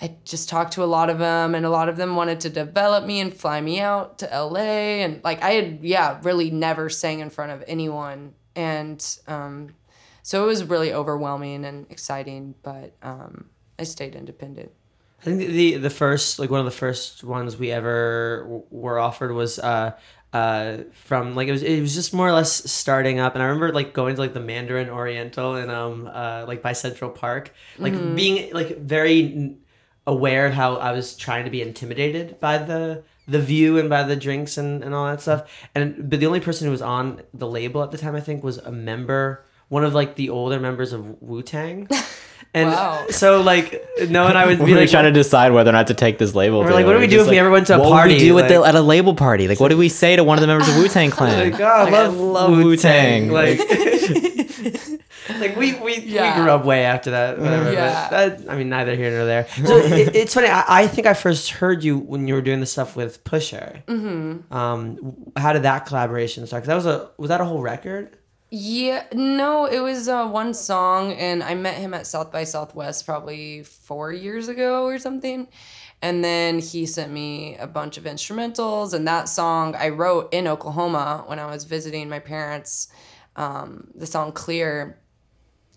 [0.00, 2.50] I just talked to a lot of them, and a lot of them wanted to
[2.50, 5.02] develop me and fly me out to LA.
[5.02, 8.34] And like, I had, yeah, really never sang in front of anyone.
[8.56, 9.74] And um,
[10.22, 14.72] so it was really overwhelming and exciting, but um, I stayed independent.
[15.20, 18.98] I think the the first like one of the first ones we ever w- were
[18.98, 19.92] offered was uh
[20.32, 23.34] uh from like it was it was just more or less starting up.
[23.34, 26.72] And I remember like going to like the Mandarin Oriental and um uh like by
[26.72, 27.52] Central Park.
[27.78, 29.56] Like being like very
[30.06, 34.02] aware of how I was trying to be intimidated by the the view and by
[34.02, 35.50] the drinks and, and all that stuff.
[35.74, 38.42] And but the only person who was on the label at the time I think
[38.42, 41.88] was a member, one of like the older members of Wu Tang.
[42.52, 43.06] And Wow.
[43.10, 45.72] so like no and I would We be were like trying to decide whether or
[45.72, 46.60] not to take this label.
[46.60, 48.14] We're like, what do we do if we ever went to a what party?
[48.14, 49.46] What do we do Like- at, the, at a label party?
[49.46, 51.52] Like, what do we say to one of the members of Wu Tang Clan?
[51.52, 53.28] Like, oh, I love, love Wu-Tang.
[53.28, 53.30] Wu-Tang.
[53.30, 53.58] Like,
[55.38, 56.36] like we we, Yeah.
[56.36, 57.38] we grew up way after that.
[57.38, 57.72] Whatever.
[57.72, 58.08] Yeah.
[58.10, 59.46] That, I mean, neither here nor there.
[59.64, 60.48] So it, it's funny.
[60.48, 63.82] I, I think I first heard you when you were doing the stuff with Pusher.
[63.86, 64.52] Mm-hmm.
[64.52, 66.64] Um, how did that collaboration start?
[66.64, 68.16] Because that was a was that a whole record?
[68.50, 73.06] Yeah, no, it was uh, one song, and I met him at South by Southwest
[73.06, 75.46] probably four years ago or something.
[76.02, 80.48] And then he sent me a bunch of instrumentals, and that song I wrote in
[80.48, 82.88] Oklahoma when I was visiting my parents.
[83.36, 84.98] Um, the song Clear.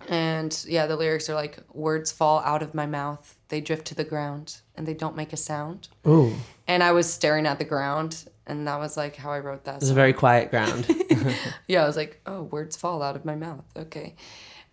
[0.09, 3.95] And yeah, the lyrics are like words fall out of my mouth, they drift to
[3.95, 5.89] the ground, and they don't make a sound.
[6.07, 6.33] Ooh,
[6.67, 9.75] And I was staring at the ground, and that was like how I wrote that
[9.75, 10.87] it was a very quiet ground.
[11.67, 13.65] yeah, I was like, oh, words fall out of my mouth.
[13.75, 14.15] Okay.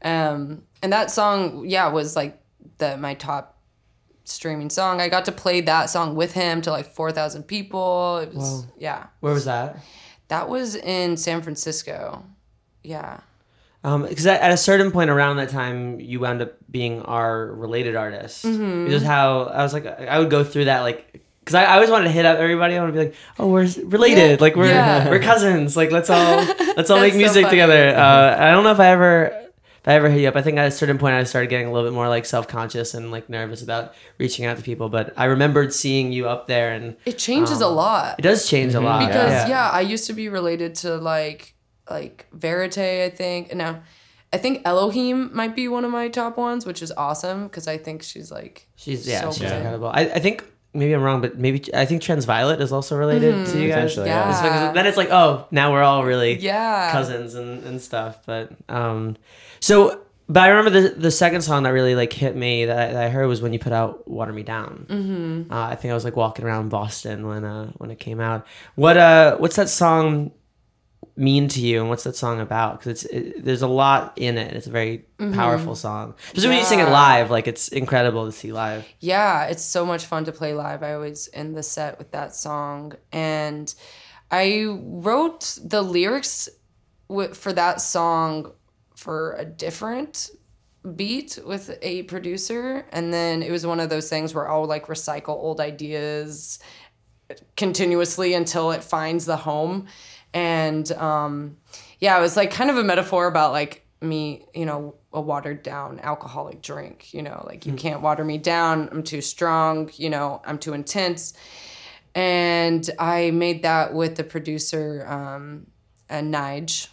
[0.02, 2.40] Um, and that song, yeah, was like
[2.78, 3.58] the my top
[4.24, 5.00] streaming song.
[5.00, 8.18] I got to play that song with him to like 4,000 people.
[8.18, 9.06] It was, yeah.
[9.20, 9.78] Where was that?
[10.28, 12.24] That was in San Francisco.
[12.82, 13.20] Yeah.
[13.82, 17.96] Because at at a certain point around that time, you wound up being our related
[17.96, 18.44] artist.
[18.44, 18.84] Mm-hmm.
[18.84, 21.24] Which is how I was like, I would go through that like.
[21.40, 22.76] Because I, I always wanted to hit up everybody.
[22.76, 24.30] I want to be like, oh, we're related.
[24.32, 25.08] Yeah, Like we're yeah.
[25.08, 25.76] we're cousins.
[25.76, 26.36] Like let's all
[26.76, 27.88] let's all make That's so music together.
[27.96, 29.26] Uh, I don't know if I ever
[29.80, 30.36] if I ever hit you up.
[30.36, 32.46] I think at a certain point I started getting a little bit more like self
[32.46, 34.90] conscious and like nervous about reaching out to people.
[34.90, 38.16] But I remembered seeing you up there, and It changes a lot.
[38.18, 39.06] it does change a lot.
[39.06, 39.70] because yeah.
[39.70, 41.54] I used to be related to like
[41.88, 43.54] like Verite, I think.
[43.54, 43.80] No,
[44.32, 47.78] I think Elohim might be one of my top ones, which is awesome because I
[47.78, 49.52] think she's like She's yeah, So she's good.
[49.56, 49.88] incredible.
[49.88, 53.60] I, I think maybe I'm wrong, but maybe I think Transviolet is also related to
[53.60, 53.94] you guys.
[53.94, 54.30] Potentially, yeah.
[54.30, 58.20] It's then it's like, oh, now we're all really yeah cousins and, and stuff.
[58.26, 59.16] But um,
[59.60, 62.92] so but I remember the the second song that really like hit me that I,
[62.92, 65.52] that I heard was when you put out "Water Me Down." Mm-hmm.
[65.52, 68.46] Uh, I think I was like walking around Boston when uh when it came out.
[68.76, 70.30] What uh what's that song
[71.16, 72.78] mean to you, and what's that song about?
[72.78, 74.54] Because it's it, there's a lot in it.
[74.54, 75.34] It's a very mm-hmm.
[75.34, 76.14] powerful song.
[76.26, 78.86] Especially when you sing it live, like it's incredible to see live.
[79.00, 80.82] Yeah, it's so much fun to play live.
[80.82, 82.94] I always end the set with that song.
[83.12, 83.74] And
[84.30, 86.48] I wrote the lyrics
[87.08, 88.52] wi- for that song
[88.94, 90.30] for a different
[90.96, 92.86] beat with a producer.
[92.92, 96.58] And then it was one of those things where I'll like recycle old ideas
[97.56, 99.86] continuously until it finds the home.
[100.32, 101.56] And um,
[101.98, 105.62] yeah, it was like kind of a metaphor about like me, you know, a watered
[105.62, 108.88] down alcoholic drink, you know, like you can't water me down.
[108.92, 111.34] I'm too strong, you know, I'm too intense.
[112.14, 115.66] And I made that with the producer, um,
[116.08, 116.88] uh, Nige,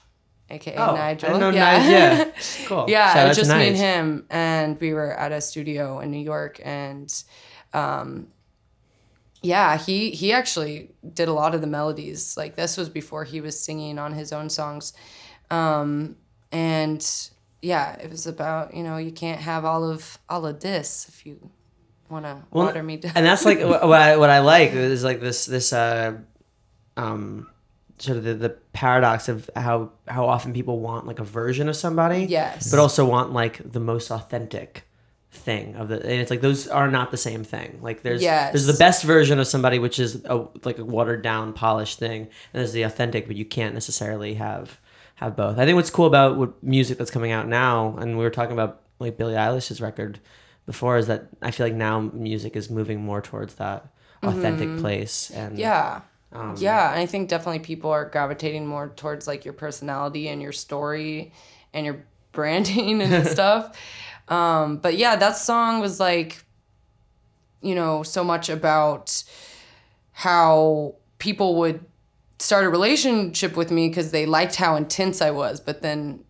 [0.50, 1.36] aka Oh, Nigel.
[1.36, 1.80] I know yeah.
[1.80, 2.66] Nige, yeah.
[2.68, 2.86] Cool.
[2.88, 5.42] yeah, Shout it out was to just me and him, and we were at a
[5.42, 7.12] studio in New York, and
[7.74, 8.28] um,
[9.42, 12.36] yeah, he he actually did a lot of the melodies.
[12.38, 14.94] Like this was before he was singing on his own songs,
[15.52, 16.16] um,
[16.52, 17.06] and
[17.62, 21.26] yeah, it was about you know you can't have all of all of this if
[21.26, 21.50] you
[22.10, 23.12] want to water me down.
[23.16, 26.18] and that's like what what I, what I like is like this this uh
[26.96, 27.48] um
[28.00, 31.76] sort of the, the paradox of how how often people want like a version of
[31.76, 32.70] somebody Yes.
[32.72, 34.87] but also want like the most authentic
[35.32, 38.54] thing of the and it's like those are not the same thing like there's Yes.
[38.54, 42.22] there's the best version of somebody which is a like a watered down polished thing
[42.22, 44.80] and there's the authentic but you can't necessarily have
[45.16, 48.24] have both i think what's cool about what music that's coming out now and we
[48.24, 50.20] were talking about like billie eilish's record
[50.66, 53.86] before is that i feel like now music is moving more towards that
[54.24, 55.60] authentic place and Mm-hmm.
[55.62, 56.02] yeah.
[56.34, 60.42] Um, yeah, and I think definitely people are gravitating more towards like your personality and
[60.42, 61.32] your story
[61.74, 63.78] and your branding and stuff.
[64.28, 66.44] Um, but yeah, that song was like,
[67.62, 69.24] you know, so much about
[70.12, 71.84] how people would
[72.40, 76.24] start a relationship with me because they liked how intense I was, but then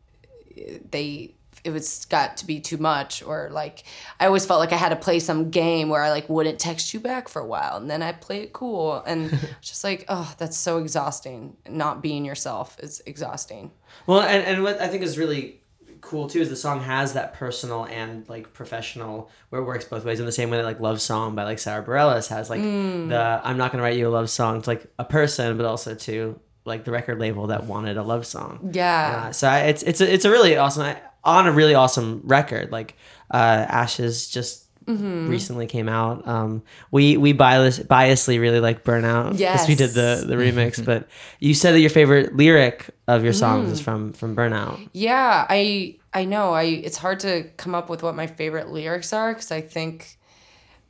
[0.91, 1.33] they
[1.63, 3.83] it was got to be too much or like
[4.19, 6.93] I always felt like I had to play some game where I like wouldn't text
[6.93, 10.33] you back for a while and then I play it cool and just like oh
[10.37, 11.57] that's so exhausting.
[11.67, 13.71] Not being yourself is exhausting.
[14.05, 15.61] Well, and, and what I think is really
[16.07, 20.05] cool too is the song has that personal and like professional where it works both
[20.05, 22.61] ways in the same way that like Love Song by like Sara Bareilles has like
[22.61, 25.95] the I'm not gonna write you a love song to like a person but also
[25.95, 28.71] to like the record label that wanted a love song.
[28.73, 32.21] yeah Uh, so I, it's it's a, it's a really awesome on a really awesome
[32.23, 32.71] record.
[32.71, 32.95] Like
[33.31, 36.25] uh, Ashes just recently came out.
[36.27, 40.83] Um, we we bias, biasly really like Burnout because we did the the remix.
[40.83, 41.07] but
[41.39, 44.87] you said that your favorite lyric of your songs is from from Burnout.
[44.93, 46.53] Yeah, I I know.
[46.53, 50.17] I it's hard to come up with what my favorite lyrics are because I think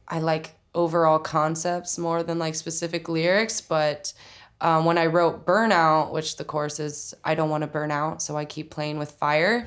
[0.08, 3.62] I like overall concepts more than like specific lyrics.
[3.62, 4.14] But
[4.62, 8.22] um, when I wrote Burnout, which the chorus is I don't want to burn out,
[8.22, 9.66] so I keep playing with fire.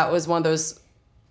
[0.00, 0.80] That was one of those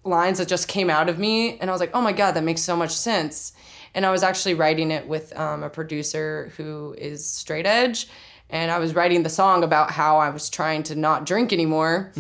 [0.04, 2.44] lines that just came out of me and i was like oh my god that
[2.44, 3.54] makes so much sense.
[3.96, 8.08] And i was actually writing it with um, a producer who is straight edge
[8.50, 12.12] and i was writing the song about how i was trying to not drink anymore.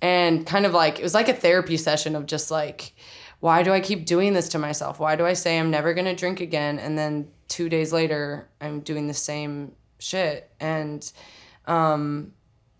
[0.00, 2.94] And kind of like it was like a therapy session of just like
[3.40, 4.98] why do i keep doing this to myself?
[5.00, 6.78] Why do i say i'm never going to drink again?
[6.78, 10.50] And then two days later i'm doing the same shit.
[10.60, 11.00] And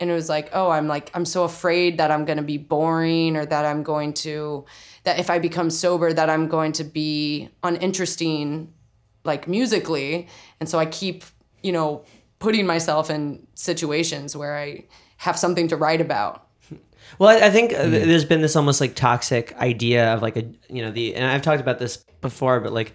[0.00, 2.58] and it was like oh i'm like i'm so afraid that i'm going to be
[2.58, 4.64] boring or that i'm going to
[5.04, 8.72] that if i become sober that i'm going to be uninteresting
[9.24, 10.26] like musically.
[10.58, 11.24] And so i keep
[11.62, 12.04] you know
[12.40, 14.84] putting myself in situations where i
[15.18, 16.46] have something to write about.
[17.18, 20.36] Well, I, I think uh, th- there's been this almost like toxic idea of like
[20.36, 22.92] a you know the and I've talked about this before, but like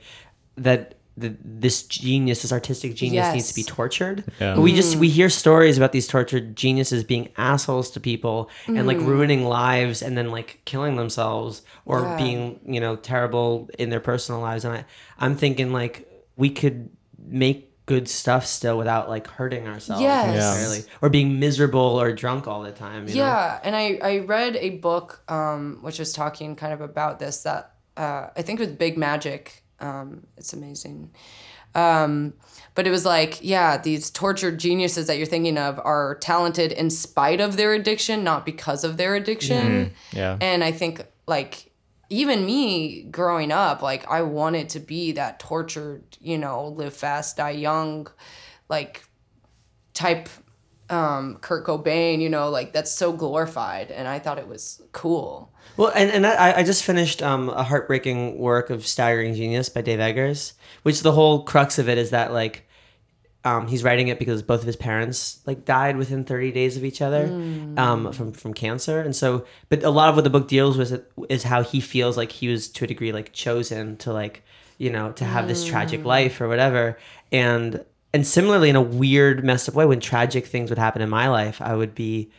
[0.57, 4.23] that the, this genius, this artistic genius, needs to be tortured.
[4.39, 4.55] Yeah.
[4.55, 8.87] But we just we hear stories about these tortured geniuses being assholes to people and
[8.87, 12.17] like ruining lives and then like killing themselves or Yeah.
[12.17, 14.65] being you know terrible in their personal lives.
[14.65, 14.85] And I
[15.19, 16.89] I'm thinking like we could
[17.23, 20.27] make good stuff still without like hurting ourselves Yes.
[20.27, 20.33] Yeah.
[20.33, 23.07] necessarily or being miserable or drunk all the time.
[23.07, 23.21] You know?
[23.21, 27.43] yeah and i i read a book um which was talking kind of about this
[27.43, 31.11] that uh i think it was big magic um it's amazing.
[31.75, 32.33] Um
[32.75, 36.89] but it was like yeah these tortured geniuses that you're thinking of are talented in
[36.89, 39.93] spite of their addiction not because of their addiction.
[40.11, 40.37] Yeah.
[40.39, 41.71] and i think like
[42.09, 47.37] even me growing up like i wanted to be that tortured you know live fast
[47.37, 48.07] die young
[48.69, 49.03] like
[49.93, 50.29] type
[50.93, 55.51] um kurt cobain you know like that's so glorified and i thought it was cool.
[55.75, 59.81] Well, and, and I, I just finished um, a heartbreaking work of Staggering Genius by
[59.81, 60.53] Dave Eggers,
[60.83, 62.67] which the whole crux of it is that like
[63.43, 66.85] um, he's writing it because both of his parents like died within 30 days of
[66.85, 67.25] each other
[67.77, 71.03] um, from from cancer, and so but a lot of what the book deals with
[71.29, 74.43] is how he feels like he was to a degree like chosen to like
[74.77, 76.97] you know to have this tragic life or whatever,
[77.31, 81.09] and and similarly in a weird messed up way when tragic things would happen in
[81.09, 82.29] my life, I would be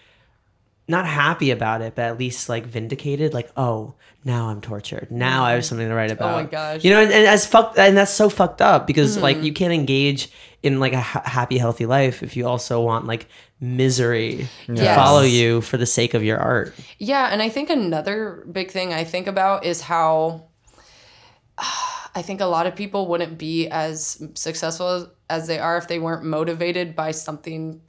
[0.87, 3.34] not happy about it, but at least like vindicated.
[3.34, 5.10] Like, oh, now I'm tortured.
[5.10, 5.68] Now I have mm-hmm.
[5.68, 6.34] something to write about.
[6.34, 6.84] Oh my gosh.
[6.84, 9.46] You know, and, and as fucked, and that's so fucked up because like mm-hmm.
[9.46, 10.30] you can't engage
[10.62, 13.26] in like a ha- happy, healthy life if you also want like
[13.60, 16.74] misery to follow you for the sake of your art.
[16.98, 20.44] Yeah, and I think another big thing I think about is how
[22.14, 25.98] I think a lot of people wouldn't be as successful as, they are if they
[25.98, 27.81] weren't motivated by something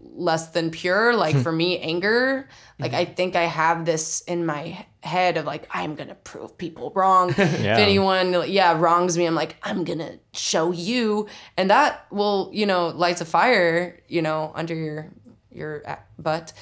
[0.00, 1.14] less than pure.
[1.14, 1.42] Like hmm.
[1.42, 2.48] for me, anger.
[2.78, 3.14] Like I hmm.
[3.14, 7.34] think I have this in my head of like I'm gonna prove people wrong.
[7.38, 7.44] yeah.
[7.44, 12.66] If anyone, yeah, wrongs me, I'm like I'm gonna show you, and that will, you
[12.66, 15.10] know, lights a fire, you know, under your
[15.50, 15.82] your
[16.18, 16.52] butt.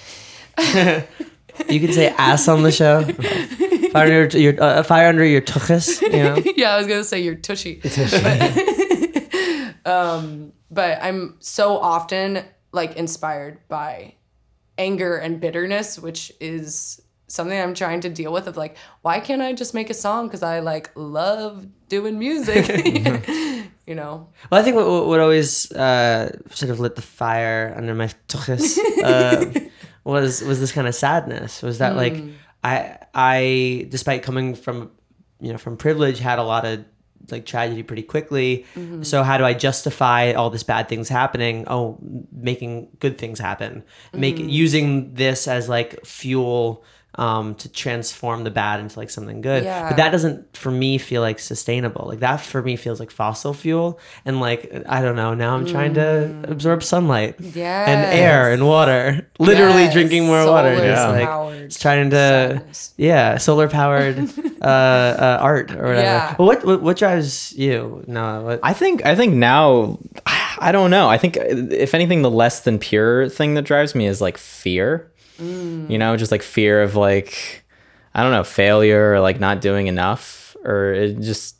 [1.68, 3.04] You can say ass on the show.
[3.90, 6.00] fire under your uh, fire under your tuchus.
[6.00, 6.42] You know.
[6.56, 7.80] yeah, I was gonna say you're tushy.
[7.82, 8.56] But,
[9.86, 14.14] um, but I'm so often like inspired by
[14.78, 18.46] anger and bitterness, which is something I'm trying to deal with.
[18.46, 20.26] Of like, why can't I just make a song?
[20.26, 22.68] Because I like love doing music.
[23.86, 24.28] you know.
[24.50, 28.08] Well, I think what, what what always uh, sort of lit the fire under my
[28.28, 29.68] tuchus uh,
[30.04, 31.62] was was this kind of sadness.
[31.62, 32.30] Was that like hmm.
[32.64, 34.90] I I despite coming from
[35.40, 36.84] you know from privilege had a lot of
[37.30, 38.64] like tragedy pretty quickly.
[38.74, 39.02] Mm-hmm.
[39.02, 41.64] So how do I justify all this bad things happening?
[41.66, 41.98] Oh,
[42.32, 43.84] making good things happen.
[44.12, 44.48] Make mm-hmm.
[44.48, 46.84] using this as like fuel
[47.16, 49.64] um, to transform the bad into like something good.
[49.64, 49.88] Yeah.
[49.88, 52.06] But that doesn't for me feel like sustainable.
[52.06, 53.98] Like that for me feels like fossil fuel.
[54.24, 55.34] And like I don't know.
[55.34, 59.28] Now I'm trying to absorb sunlight and air and water.
[59.38, 59.92] Literally Yes.
[59.92, 60.74] drinking more water.
[60.76, 62.94] Solar Just like powered it's trying to sadness.
[62.96, 64.18] yeah, solar powered
[64.62, 65.94] uh, uh, art or whatever.
[65.94, 66.36] Yeah.
[66.38, 68.04] Well, what, what what drives you?
[68.06, 69.98] No, what, I think I think now
[70.58, 71.08] I don't know.
[71.08, 75.10] I think if anything the less than pure thing that drives me is like fear.
[75.40, 77.64] You know, just like fear of like
[78.14, 81.56] I don't know, failure or like not doing enough or it just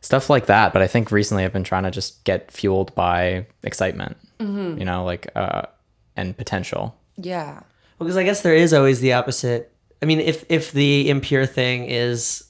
[0.00, 0.72] stuff like that.
[0.72, 4.16] But I think recently I've been trying to just get fueled by excitement.
[4.40, 5.62] You know, like uh
[6.16, 6.96] and potential.
[7.16, 7.54] Yeah.
[7.98, 9.72] well Because I guess there is always the opposite.
[10.02, 12.44] I mean, if if the impure thing is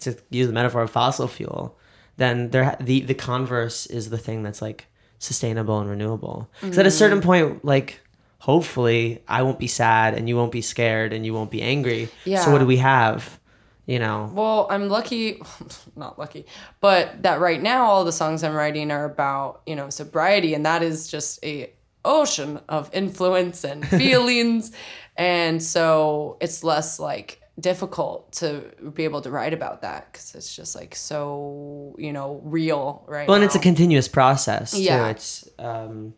[0.00, 1.78] to use the metaphor of fossil fuel,
[2.16, 4.86] then there the the converse is the thing that's like
[5.18, 6.50] sustainable and renewable.
[6.60, 8.00] Because at a certain point, like
[8.40, 12.08] hopefully, I won't be sad and you won't be scared and you won't be angry.
[12.24, 12.44] Yeah.
[12.44, 13.38] So what do we have?
[13.86, 14.30] You know.
[14.34, 15.40] Well, I'm lucky,
[15.96, 16.46] not lucky,
[16.80, 20.64] but that right now all the songs I'm writing are about, you know, sobriety and
[20.66, 21.72] that is just a
[22.04, 24.72] ocean of influence and feelings.
[25.16, 28.64] and so it's less like difficult to
[28.94, 33.28] be able to write about that cuz it's just like so, you know, real right
[33.28, 34.82] Well, and it's a continuous process too.
[34.82, 35.10] Yeah.
[35.10, 36.14] It's um,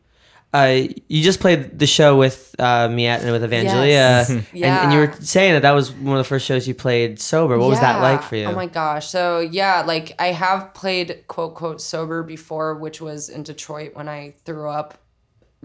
[0.55, 4.29] uh, you just played the show with uh, Miette and with Evangelia, Yes.
[4.31, 7.21] and, and you were saying that that was one of the first shows you played
[7.21, 7.59] sober.
[7.59, 8.45] What was that like for you?
[8.45, 9.09] Oh my gosh.
[9.09, 14.09] So yeah, like I have played quote quote sober before, which was in Detroit when
[14.09, 14.99] I threw up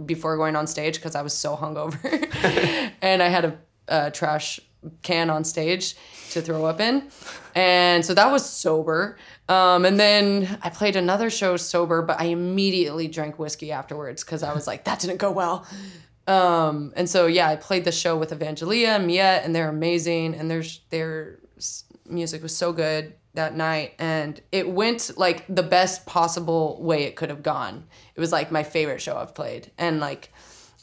[0.06, 1.98] before going on stage because I was so hungover,
[3.02, 3.58] and I had a,
[3.88, 4.60] a trash
[5.02, 5.96] can on stage
[6.32, 7.10] to throw up in,
[7.56, 9.18] and so that was sober.
[9.50, 14.44] Um, and then I played another show sober, but I immediately drank whiskey afterwards because
[14.44, 15.66] I was like, that didn't go well.
[16.28, 20.52] Um, and so yeah, I played the show with Evangelia Miette, and they're amazing, and
[20.52, 21.40] their their
[22.06, 27.16] music was so good that night, and it went like the best possible way it
[27.16, 27.86] could have gone.
[28.16, 30.34] It was like my favorite show I've played, and like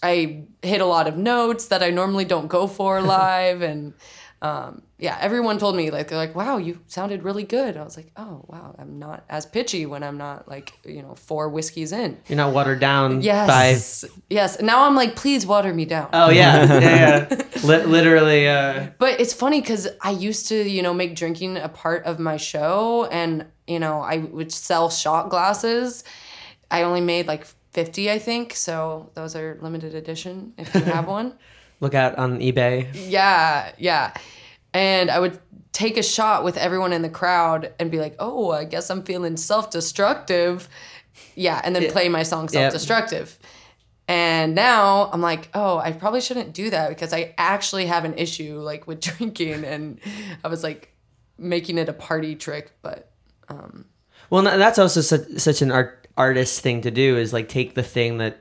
[0.05, 3.95] I hit a lot of notes that I normally don't go for live, and
[4.43, 7.97] um, yeah, everyone told me like they're like, "Wow, you sounded really good." I was
[7.97, 11.93] like, "Oh wow, I'm not as pitchy when I'm not like you know four whiskeys
[11.93, 13.25] in." You're not watered down by.
[13.25, 14.61] Yes, yes.
[14.61, 16.11] Now I'm like, please water me down.
[16.13, 17.43] Oh yeah, yeah, yeah.
[17.65, 18.47] Li- literally.
[18.49, 22.19] Uh, But it's funny because I used to, you know, make drinking a part of
[22.19, 26.05] my show, and you know, I would sell shot glasses.
[26.71, 28.55] I only made like fifty, I think.
[28.55, 31.35] So those are limited edition if you have one.
[31.81, 32.89] look out on eBay.
[32.95, 34.15] Yeah, yeah.
[34.73, 35.39] And I would
[35.73, 39.03] take a shot with everyone in the crowd and be like, "Oh, I guess I'm
[39.03, 40.69] feeling self-destructive."
[41.37, 43.39] Yeah, and then play my song self-destructive.
[44.07, 48.15] And now I'm like, "Oh, I probably shouldn't do that because I actually have an
[48.15, 50.01] issue like with drinking." And
[50.43, 50.95] I was like
[51.39, 53.11] making it a party trick, but
[53.49, 53.87] um
[54.31, 57.83] Well, that's also such, such an art artist thing to do is like take the
[57.83, 58.41] thing that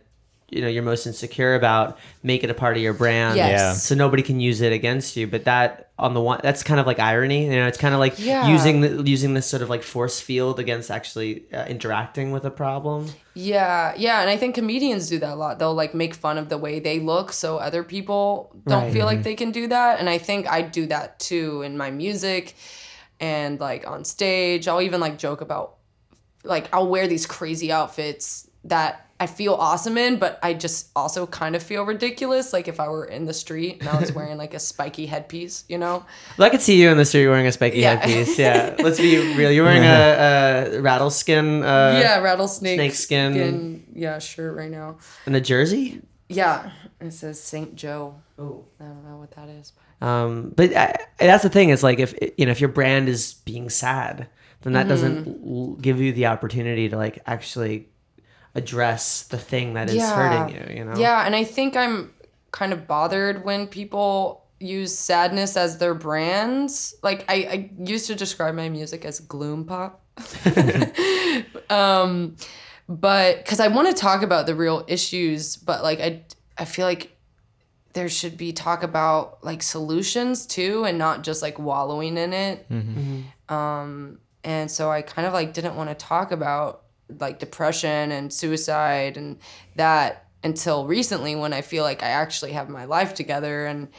[0.49, 3.37] you know you're most insecure about, make it a part of your brand.
[3.37, 3.49] Yes.
[3.59, 3.73] Yeah.
[3.73, 5.25] So nobody can use it against you.
[5.25, 7.45] But that on the one, that's kind of like irony.
[7.45, 8.47] You know, it's kind of like Yeah.
[8.51, 12.51] using the, using this sort of like force field against actually uh, interacting with a
[12.51, 13.09] problem.
[13.33, 15.57] Yeah, yeah, and I think comedians do that a lot.
[15.57, 18.93] They'll like make fun of the way they look so other people don't Right.
[18.93, 19.99] feel like they can do that.
[19.99, 22.53] And I think I do that too in my music
[23.19, 24.67] and like on stage.
[24.67, 25.77] I'll even like joke about
[26.43, 31.25] like I'll wear these crazy outfits that I feel awesome in, but I just also
[31.27, 32.51] kind of feel ridiculous.
[32.51, 35.63] Like if I were in the street and I was wearing like a spiky headpiece,
[35.69, 36.05] you know?
[36.37, 37.95] Well, I could see you in the street wearing a spiky Yeah.
[37.95, 38.37] headpiece.
[38.37, 39.51] Yeah, let's be real.
[39.51, 41.63] You're wearing a, a rattleskin.
[41.63, 43.33] Uh, yeah, rattlesnake snake skin.
[43.33, 44.97] skin, yeah, shirt right now.
[45.25, 46.01] and a jersey.
[46.29, 48.15] Yeah, it says Saint Joe.
[48.39, 48.65] Oh.
[48.79, 49.71] I don't know what that is.
[49.99, 51.69] But, Um, but I, that's the thing.
[51.69, 54.27] It's like if you know if your brand is being sad,
[54.63, 55.47] then that doesn't Mm-hmm.
[55.71, 57.87] l- give you the opportunity to like actually
[58.55, 60.77] address the thing that is hurting you.
[60.77, 60.97] You know.
[60.97, 62.11] Yeah, and I think I'm
[62.51, 66.95] kind of bothered when people use sadness as their brands.
[67.03, 70.01] Like I, I used to describe my music as gloom pop.
[71.69, 72.35] um,
[72.87, 76.21] but because I want to talk about the real issues, but like I,
[76.57, 77.09] I feel like
[77.93, 82.65] there should be talk about like solutions too, and not just like wallowing in it.
[83.49, 86.83] Um, and so I kind of like didn't want to talk about
[87.19, 89.37] like depression and suicide and
[89.75, 93.89] that until recently when I feel like I actually have my life together and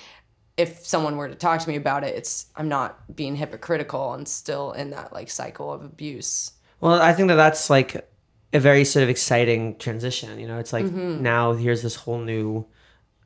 [0.57, 4.27] if someone were to talk to me about it it's I'm not being hypocritical and
[4.29, 6.53] still in that like cycle of abuse.
[6.81, 8.09] Well, I think that that's like
[8.53, 10.39] a very sort of exciting transition.
[10.39, 11.23] You know, it's like Mm-hmm.
[11.23, 12.67] now here's this whole new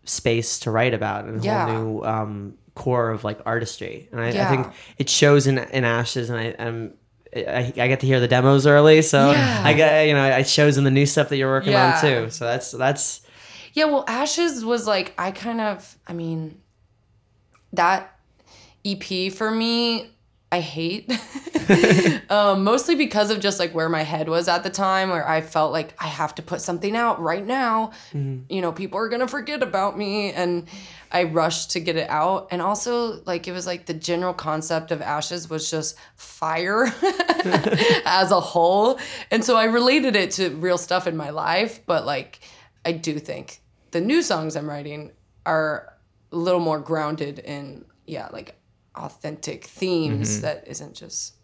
[0.04, 1.66] space to write about and a Yeah.
[1.66, 4.08] whole new um, core of like artistry.
[4.12, 4.66] And I, I think
[4.98, 6.94] it shows in in Ashes, and I'm.
[7.36, 9.62] I, I get to hear the demos early, so Yeah.
[9.64, 11.94] I get you know it shows in the new stuff that you're working Yeah.
[11.94, 12.30] on too.
[12.30, 13.20] So that's that's
[13.74, 16.60] Yeah, well, Ashes was like I kind of, I mean,
[17.72, 18.12] that
[18.84, 20.10] EP for me,
[20.50, 21.12] I hate.
[22.30, 25.40] um, mostly because of just like where my head was at the time, where I
[25.40, 27.92] felt like I have to put something out right now.
[28.48, 30.66] You know, people are gonna forget about me, and
[31.12, 32.48] I rushed to get it out.
[32.50, 36.84] And also, like, it was like the general concept of Ashes was just fire
[38.04, 38.98] as a whole,
[39.30, 41.80] and so I related it to real stuff in my life.
[41.86, 42.40] But like,
[42.84, 45.12] I do think the new songs I'm writing
[45.44, 45.92] are
[46.32, 48.57] a little more grounded in yeah, like
[48.98, 50.42] authentic themes Mm-hmm.
[50.42, 51.34] that isn't just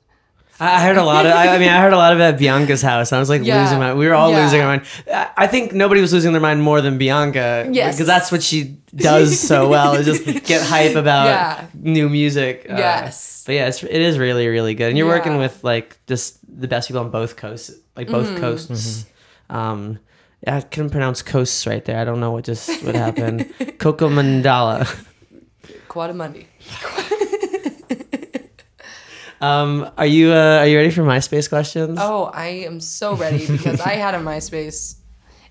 [0.60, 1.32] I I heard a lot of.
[1.32, 3.12] I, I mean, I heard a lot of it at Bianca's house.
[3.12, 3.62] I was like Yeah.
[3.62, 3.92] losing my.
[3.92, 4.44] We were all Yeah.
[4.44, 4.82] losing our mind.
[5.12, 7.68] I I think nobody was losing their mind more than Bianca.
[7.72, 7.96] Yes.
[7.96, 9.94] because that's what she does so well.
[9.94, 11.66] Is just get hype about Yeah.
[11.74, 12.66] new music.
[12.70, 13.42] Uh, Yes.
[13.46, 16.68] but yeah, it's, it is really really good, and you're working with like just the
[16.68, 18.40] best people on both coasts, like both Mm-hmm.
[18.40, 19.06] coasts.
[19.50, 19.98] Um,
[20.46, 21.98] yeah, I couldn't pronounce coasts right there.
[21.98, 23.38] I don't know what just what happened.
[23.78, 24.86] Coco Mandala.
[25.88, 26.46] Quadamundi.
[29.40, 31.98] Um, are you uh, are you ready for MySpace questions?
[32.00, 34.96] Oh, I am so ready because I had a MySpace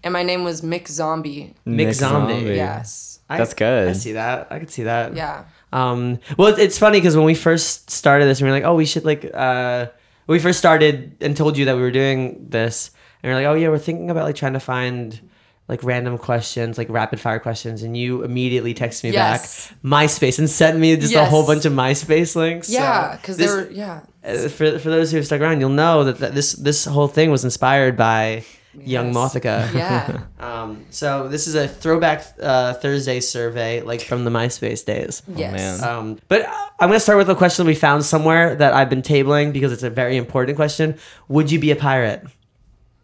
[0.04, 1.54] and my name was Mick Zombie.
[1.68, 2.56] Mick Zombie.
[2.56, 3.20] Yes.
[3.30, 3.90] I- That's good.
[3.90, 4.48] I see that.
[4.52, 5.16] I could see that.
[5.16, 5.46] Yeah.
[5.72, 8.76] Um, well, it's- it's funny because when we first started this, we were like, oh,
[8.76, 9.88] we should like, uh,
[10.28, 13.46] we first started and told you that we were doing this, and we are like,
[13.46, 15.20] oh yeah, we're thinking about like trying to find
[15.68, 19.68] like random questions, like rapid fire questions, and you immediately text me Yes.
[19.70, 22.70] back MySpace and sent me just a whole bunch of MySpace links.
[22.70, 24.02] Yeah, because this- they were yeah.
[24.26, 27.08] uh, for for those who have stuck around, you'll know that, that this this whole
[27.08, 28.44] thing was inspired by
[28.76, 29.72] Young Mothica.
[29.74, 30.22] Yeah.
[30.44, 35.24] Um, so this is a throwback uh, Thursday survey, like from the MySpace days.
[35.34, 35.54] yes.
[35.82, 35.90] man.
[35.90, 36.46] Um, but
[36.80, 39.72] I'm going to start with a question we found somewhere that I've been tabling because
[39.72, 40.98] it's a very important question.
[41.30, 42.26] Would you be a pirate?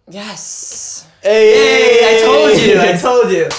[0.10, 1.08] Yes.
[1.22, 2.80] Hey, I told you.
[2.80, 3.50] I told you.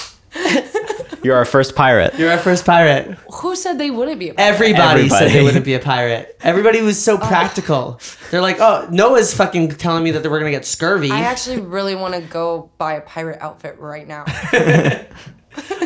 [1.23, 2.15] You're our first pirate.
[2.17, 3.17] You're our first pirate.
[3.31, 4.53] Who said they wouldn't be a pirate?
[4.53, 6.37] Everybody, said they wouldn't be a pirate.
[6.41, 7.99] Everybody was so practical.
[8.31, 11.11] They're like, oh, Noah's fucking telling me that we're going to get scurvy.
[11.11, 14.23] I actually really want to go buy a pirate outfit right now.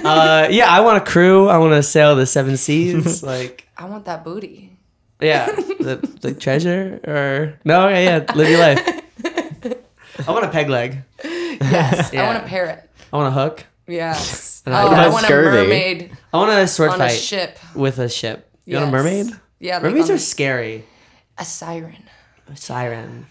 [0.04, 1.50] uh, yeah, I want a crew.
[1.50, 3.22] I want to sail the seven seas.
[3.24, 4.78] like, I want that booty.
[5.20, 9.05] yeah, the, the treasure or no, yeah, yeah, live your life.
[10.28, 11.04] I want a peg leg.
[11.24, 12.14] Yes.
[12.14, 12.90] I want a parrot.
[13.14, 13.66] I want a hook.
[13.88, 14.64] Yes.
[14.66, 15.48] And oh, I I got want scurvy.
[15.58, 17.60] a mermaid I want a sword on fight a ship.
[17.76, 18.50] with a ship.
[18.66, 19.04] You want a Yes.
[19.04, 19.40] mermaid?
[19.60, 19.74] Yeah.
[19.76, 20.86] like Mermaids on are scary.
[21.38, 22.04] a siren.
[22.52, 23.28] A siren.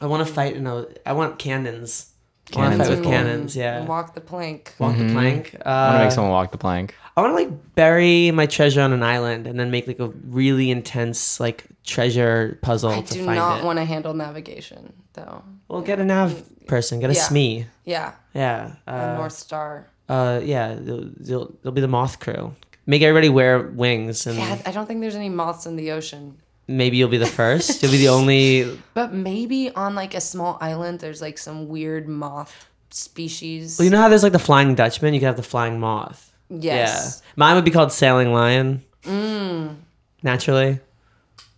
[0.00, 0.86] I want to fight in a.
[1.06, 2.12] I want cannons.
[2.54, 3.56] I want to Cannons with cannons.
[3.56, 3.84] Yeah.
[3.86, 4.74] Walk the plank.
[4.78, 5.54] Walk the plank.
[5.64, 6.94] Uh, I want to make someone walk the plank.
[7.16, 10.08] I want to like bury my treasure on an island and then make like a
[10.08, 15.42] really intense like treasure puzzle I to do find not want to handle navigation though.
[15.68, 17.00] well, get a nav person.
[17.00, 17.20] Get a Yeah.
[17.20, 17.66] SME.
[17.84, 18.12] Yeah.
[18.34, 18.72] Yeah.
[18.86, 19.86] A Uh, North Star.
[20.08, 20.74] uh, yeah.
[20.74, 22.54] They'll, they'll, they'll be the moth crew.
[22.86, 26.36] Make everybody wear wings and Yeah, I don't think there's any moths in the ocean.
[26.66, 27.82] Maybe you'll be the first.
[27.82, 28.78] you'll be the only.
[28.94, 33.78] But maybe on like a small island, there's like some weird moth species.
[33.78, 35.14] Well, you know how there's like the flying Dutchman.
[35.14, 36.32] You could have the flying moth.
[36.48, 37.22] yes.
[37.22, 37.30] Yeah.
[37.36, 38.82] Mine would be called Sailing Lion.
[39.02, 39.76] Mm.
[40.22, 40.80] Naturally.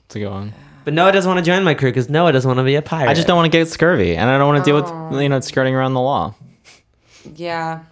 [0.05, 0.53] It's a good one.
[0.85, 2.83] But Noah doesn't want to join my crew because Noah doesn't want to be a
[2.83, 3.11] pirate.
[3.11, 5.19] I just don't want to get scurvy, and I don't want to deal with oh.
[5.19, 6.35] you know skirting around the law.
[7.35, 7.83] Yeah.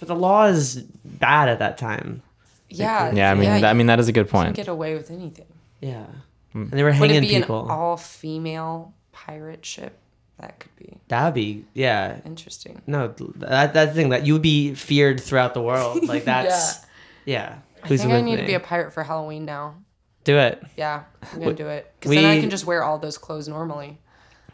[0.00, 2.22] But the law is bad at that time.
[2.68, 3.12] Yeah.
[3.12, 4.56] Yeah, I mean, yeah, that, I mean that is a good can point.
[4.56, 5.46] get away with anything.
[5.80, 6.06] Yeah.
[6.52, 6.62] Hmm.
[6.62, 7.64] And they were Would hanging it be people.
[7.64, 9.96] an all-female pirate ship?
[10.38, 12.18] That could be That'd be, yeah.
[12.24, 12.80] interesting.
[12.86, 16.02] No, that, that thing that you would be feared throughout the world.
[16.08, 16.80] Like that's,
[17.26, 17.58] yeah.
[17.84, 19.74] I think I need to be a pirate for Halloween now.
[20.24, 20.62] Do it.
[20.76, 23.48] Yeah, I'm gonna do it because we- then I can just wear all those clothes
[23.48, 23.98] normally.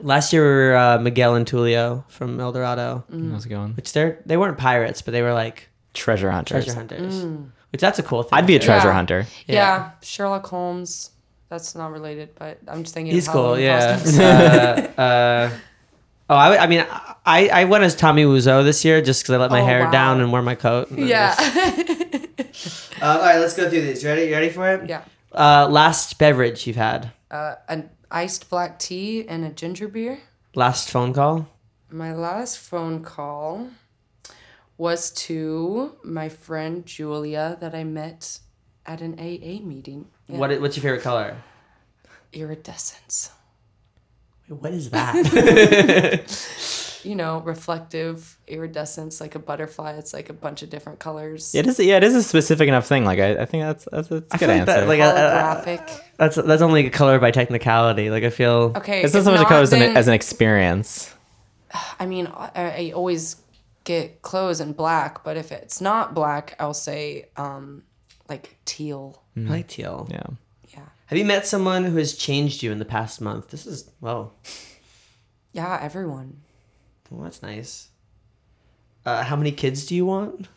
[0.00, 3.32] Last year we were uh, Miguel and Tulio from El Dorado, mm.
[3.32, 3.72] How's it going?
[3.74, 6.64] which they're, they weren't pirates, but they were like Treasure hunters.
[6.66, 7.24] treasure hunters.
[7.24, 7.50] Mm.
[7.72, 8.30] Which that's a cool thing.
[8.38, 8.92] I'd be a treasure Yeah.
[8.94, 9.26] hunter.
[9.46, 9.54] Yeah.
[9.54, 9.90] Yeah.
[10.02, 11.10] Sherlock Holmes.
[11.48, 13.14] That's not related, but I'm just thinking.
[13.14, 14.00] He's of cool, yeah.
[14.98, 15.50] uh, uh,
[16.30, 16.84] oh, I, I mean,
[17.24, 19.84] I, I went as Tommy Wiseau this year just because I let my Oh, hair
[19.84, 19.90] wow.
[19.90, 20.90] down and wore my coat.
[20.92, 21.34] yeah.
[21.36, 24.02] just- Uh, all right, let's go through these.
[24.02, 24.22] You ready?
[24.24, 24.88] You ready for it?
[24.88, 25.02] yeah.
[25.30, 27.12] Uh, last beverage you've had.
[27.30, 30.20] Uh, an iced black tea and a ginger beer.
[30.54, 31.46] Last phone call.
[31.90, 33.68] My last phone call
[34.78, 38.38] was to my friend Julia that I met
[38.86, 40.06] at an AA meeting.
[40.28, 40.38] Yeah.
[40.38, 40.60] What?
[40.60, 41.36] What's your favorite color?
[42.32, 43.30] Iridescence.
[44.48, 46.26] What is that?
[47.06, 49.92] You know, reflective iridescence, like a butterfly.
[49.92, 51.54] It's like a bunch of different colors.
[51.54, 51.78] It is.
[51.78, 53.04] Yeah, it is a specific enough thing.
[53.04, 54.88] Like I, I think that's that's, that's a good feel like that, answer.
[54.88, 56.00] like, uh, Holographic.
[56.16, 58.10] that's that's only a color by technicality.
[58.10, 58.72] Like I feel.
[58.74, 59.02] okay.
[59.02, 61.14] it's not so much a color as an, as an experience.
[62.00, 63.36] I mean, I, I always
[63.84, 67.84] get clothes in black, but if it's not black, I'll say um,
[68.28, 69.22] like teal.
[69.36, 70.08] I like teal.
[70.10, 70.26] Yeah.
[70.68, 70.86] Yeah.
[71.06, 73.48] Have you met someone who has changed you in the past month?
[73.48, 74.32] This is whoa.
[75.52, 76.38] Yeah, everyone.
[77.10, 77.88] Well, that's nice.
[79.04, 80.48] Uh, how many kids do you want?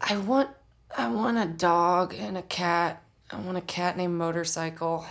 [0.00, 0.50] I want
[0.96, 3.02] I want a dog and a cat.
[3.30, 5.04] I want a cat named Motorcycle.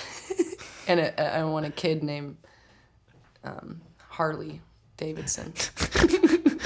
[0.88, 2.36] and a, I want a kid named
[3.44, 4.60] um, Harley
[4.96, 5.52] Davidson.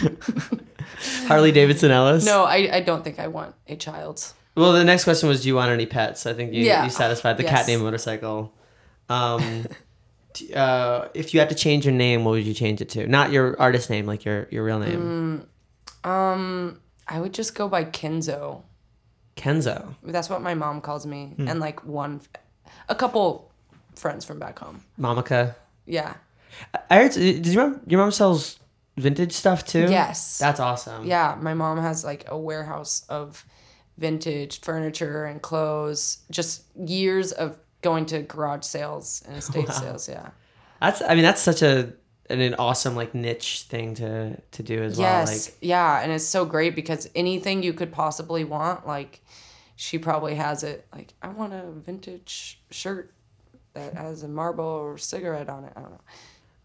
[1.26, 2.24] Harley Davidson Ellis.
[2.24, 4.32] No, I, I don't think I want a child.
[4.56, 6.26] Well, the next question was, do you want any pets?
[6.26, 6.84] I think you, Yeah.
[6.84, 7.52] you satisfied the Yes.
[7.52, 8.52] cat named motorcycle.
[9.08, 9.66] Um,
[10.54, 13.06] uh, if you had to change your name, what would you change it to?
[13.06, 15.46] Not your artist name, like your your real name.
[16.04, 18.62] Um, I would just go by Kenzo.
[19.36, 19.94] Kenzo.
[20.02, 21.48] That's what my mom calls me, Hmm.
[21.48, 22.20] and like one,
[22.88, 23.50] a couple
[23.94, 24.82] friends from back home.
[24.98, 25.54] Mamaka.
[25.86, 26.14] Yeah.
[26.90, 27.12] I heard.
[27.12, 27.80] Did you mom?
[27.86, 28.58] Your mom sells
[29.00, 29.86] vintage stuff too.
[29.90, 30.38] Yes.
[30.38, 31.06] That's awesome.
[31.06, 33.44] Yeah, my mom has like a warehouse of
[33.98, 36.18] vintage furniture and clothes.
[36.30, 40.08] Just years of going to garage sales and estate sales.
[40.08, 40.30] Yeah.
[40.80, 41.02] That's.
[41.02, 41.92] I mean, that's such a
[42.30, 45.06] an, an awesome like niche thing to to do as well.
[45.06, 45.48] Yes.
[45.48, 49.20] Like yeah, and it's so great because anything you could possibly want, like
[49.76, 50.86] she probably has it.
[50.94, 53.12] Like I want a vintage shirt
[53.74, 55.72] that has a marble or cigarette on it.
[55.76, 56.00] I don't know.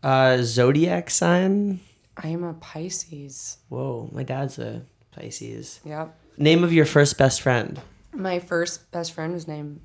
[0.10, 1.80] uh, zodiac sign.
[2.18, 3.58] I am a Pisces.
[3.70, 5.80] Whoa, my dad's a Pisces.
[5.86, 6.18] Yep.
[6.38, 7.80] Name of your first best friend.
[8.14, 9.82] My first best friend was named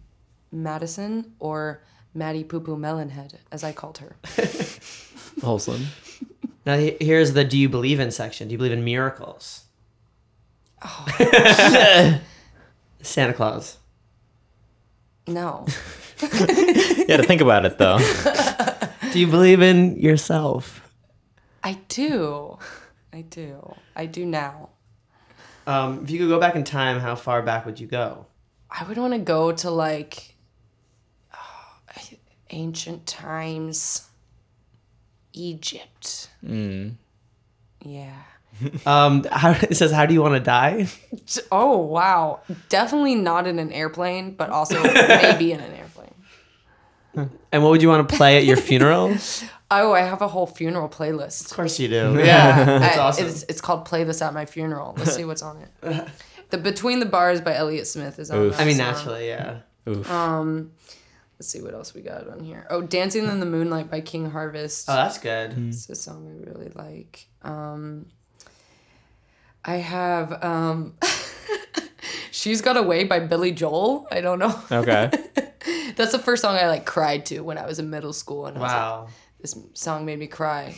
[0.52, 1.82] Madison or
[2.14, 4.16] Maddie Poo Poo Melonhead, as I called her.
[5.42, 5.86] Wholesome.
[6.66, 8.48] Now here's the do you believe in section.
[8.48, 9.64] Do you believe in miracles?
[10.82, 11.06] Oh.
[13.02, 13.78] Santa Claus.
[15.26, 15.66] No.
[16.20, 17.98] You had to think about it though.
[19.10, 20.86] Do you believe in yourself?
[21.62, 22.58] I do.
[23.12, 23.74] I do.
[23.96, 24.70] I do now.
[25.66, 28.26] Um, if you could go back in time, how far back would you go?
[28.70, 30.36] I would want to go to like
[32.50, 34.08] ancient times,
[35.32, 36.28] Egypt.
[37.84, 38.12] Yeah.
[38.84, 40.86] Um, how, it says, how do you want to die?
[41.50, 42.40] Oh wow!
[42.68, 47.30] Definitely not in an airplane, but also maybe in an airplane.
[47.52, 49.16] And what would you want to play at your funeral?
[49.72, 51.50] Oh, I have a whole funeral playlist.
[51.50, 52.18] Of course you do.
[52.24, 53.26] Yeah, That's I- awesome.
[53.26, 56.08] It's, it's called "Play This at My Funeral." Let's see what's on it.
[56.50, 58.38] The "Between the Bars" by Elliott Smith is on.
[58.38, 58.56] Oof.
[58.56, 58.86] that I mean, song.
[58.86, 59.58] naturally, yeah.
[59.88, 60.10] Oof.
[60.10, 60.72] Um,
[61.38, 62.66] let's see what else we got on here.
[62.70, 64.90] Oh, "Dancing in the Moonlight" by King Harvest.
[64.90, 65.54] Oh, that's good.
[65.68, 67.28] It's a song I really like.
[67.42, 68.06] Um,
[69.64, 70.94] I have um,
[72.32, 74.08] "She's Got a Way" by Billy Joel.
[74.10, 74.60] I don't know.
[74.72, 75.10] Okay.
[75.94, 78.56] That's the first song I like cried to when I was in middle school, and
[78.56, 79.08] I was like, Wow.
[79.40, 80.74] This song made me cry.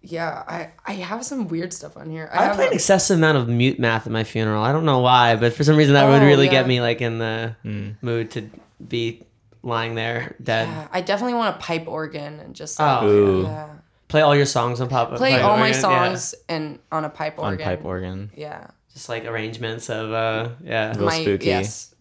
[0.00, 2.30] Yeah, I I have some weird stuff on here.
[2.32, 4.62] I, I have played an excessive amount of MuteMath at my funeral.
[4.62, 6.52] I don't know why, but for some reason that would Oh, really yeah.
[6.52, 7.56] get me like in the
[8.00, 8.48] mood to
[8.86, 9.24] be
[9.62, 10.68] lying there dead.
[10.68, 13.68] yeah, I definitely want a pipe organ and just like, Oh, yeah.
[14.06, 15.14] Play all your songs on pop.
[15.16, 15.80] play pipe all my organ, yeah.
[15.80, 17.44] songs and on a pipe organ.
[17.46, 17.64] On organ.
[17.66, 18.30] pipe organ.
[18.36, 18.68] Yeah.
[18.94, 20.94] Just like arrangements of uh yeah.
[20.96, 21.46] Real my spooky.
[21.46, 21.92] yes.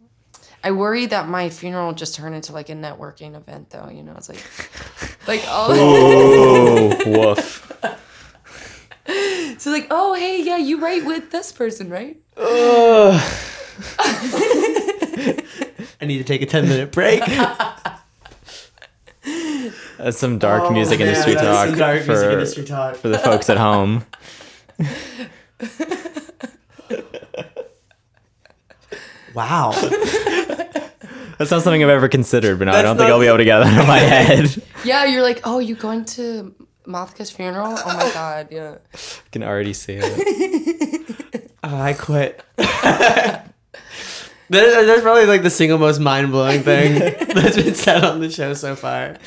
[0.64, 4.14] I worry that my funeral just turned into like a networking event though, you know,
[4.18, 4.43] it's like
[5.28, 7.72] like oh Oh, woof.
[9.60, 12.18] so like, oh hey, yeah, you write with this person, right?
[12.36, 13.18] Uh.
[15.99, 17.24] I need to take a 10 minute break.
[19.97, 22.95] That's some dark Oh, music man, industry that's talk some dark for, music industry talk.
[22.95, 24.05] for the folks at home.
[29.34, 29.72] Wow.
[31.38, 33.46] That's not something I've ever considered, but now I don't think I'll be able to
[33.46, 34.64] get that out of my head.
[34.84, 37.76] Yeah, you're like, oh, you going to Mothica's funeral?
[37.78, 38.78] Oh my god, yeah.
[38.94, 38.98] I
[39.32, 41.04] can already see it.
[41.64, 42.42] Oh, I quit.
[42.56, 43.52] that,
[44.50, 47.00] that's probably like the single most mind blowing thing
[47.34, 49.18] that's been said on the show so far.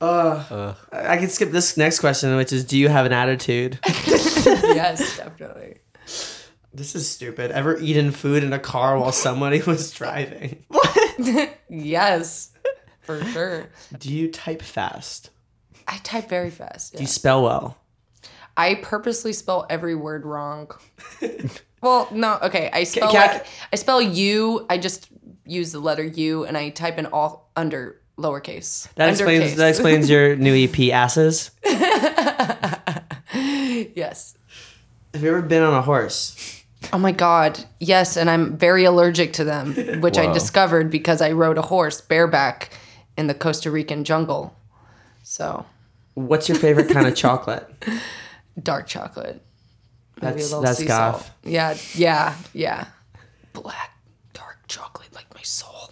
[0.00, 3.78] Uh, I can skip this next question, which is Do you have an attitude?
[3.86, 5.78] yes, definitely.
[6.74, 7.50] This is stupid.
[7.50, 10.64] Ever eaten food in a car while somebody was driving?
[11.68, 12.52] Yes,
[13.00, 13.66] for sure.
[13.98, 15.30] Do you type fast?
[15.88, 16.94] I type very fast.
[16.94, 17.76] Do you spell well?
[18.56, 20.70] I purposely spell every word wrong.
[21.82, 22.70] well, no, okay.
[22.72, 24.66] I spell ca- like I spell you.
[24.68, 25.08] I just
[25.46, 28.92] use the letter U, and I type in all under lowercase.
[28.94, 29.56] That explains Undercase.
[29.56, 31.50] that explains your new EP asses.
[33.34, 34.36] yes.
[35.14, 36.61] Have you ever been on a horse?
[36.92, 41.32] Oh my god, yes, and I'm very allergic to them, which I discovered because I
[41.32, 42.70] rode a horse bareback
[43.16, 44.54] in the Costa Rican jungle.
[45.22, 45.66] So,
[46.14, 47.68] What's your favorite kind of chocolate?
[48.62, 49.42] dark chocolate.
[50.20, 51.30] Maybe That's that's goth.
[51.42, 52.86] Yeah, yeah, yeah.
[53.52, 53.90] Black
[54.34, 55.90] dark chocolate like my soul.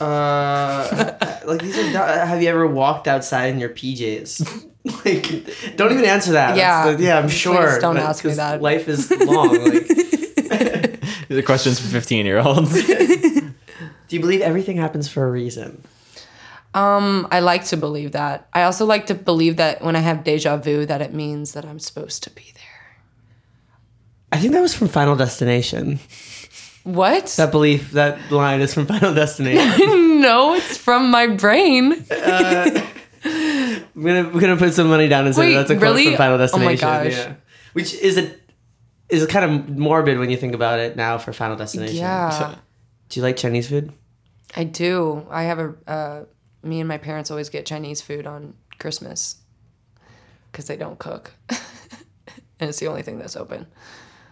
[0.00, 1.92] Uh, like these are.
[1.92, 4.64] not- Have you ever walked outside in your PJs?
[5.04, 6.56] like, don't even answer that.
[6.56, 6.86] Yeah.
[6.86, 7.80] That's the- yeah, I'm Please sure.
[7.80, 8.60] don't but- ask me that.
[8.62, 9.48] Life is long.
[9.64, 9.86] Like,
[11.28, 12.72] These are questions for 15 year olds.
[12.86, 13.52] do
[14.10, 15.82] you believe everything happens for a reason?
[16.74, 18.48] Um, I like to believe that.
[18.52, 21.64] I also like to believe that when I have deja vu, that it means that
[21.64, 22.62] I'm supposed to be there.
[24.30, 25.98] I think that was from Final Destination.
[26.86, 27.26] What?
[27.36, 30.20] That belief, that line is from Final Destination.
[30.20, 31.92] no, it's from my brain.
[32.10, 36.06] I'm gonna we're gonna put some money down and say Wait, that's a quote really?
[36.06, 36.86] from Final Destination.
[36.86, 37.12] Oh my gosh.
[37.12, 37.34] Yeah.
[37.72, 38.32] Which is a
[39.08, 41.96] is kind of morbid when you think about it now for Final Destination.
[41.96, 42.54] Yeah,
[43.08, 43.92] Do you like Chinese food?
[44.54, 45.26] I do.
[45.28, 45.74] I have a.
[45.88, 46.24] Uh,
[46.62, 49.38] me and my parents always get Chinese food on Christmas
[50.52, 53.66] because they don't cook, and it's the only thing that's open.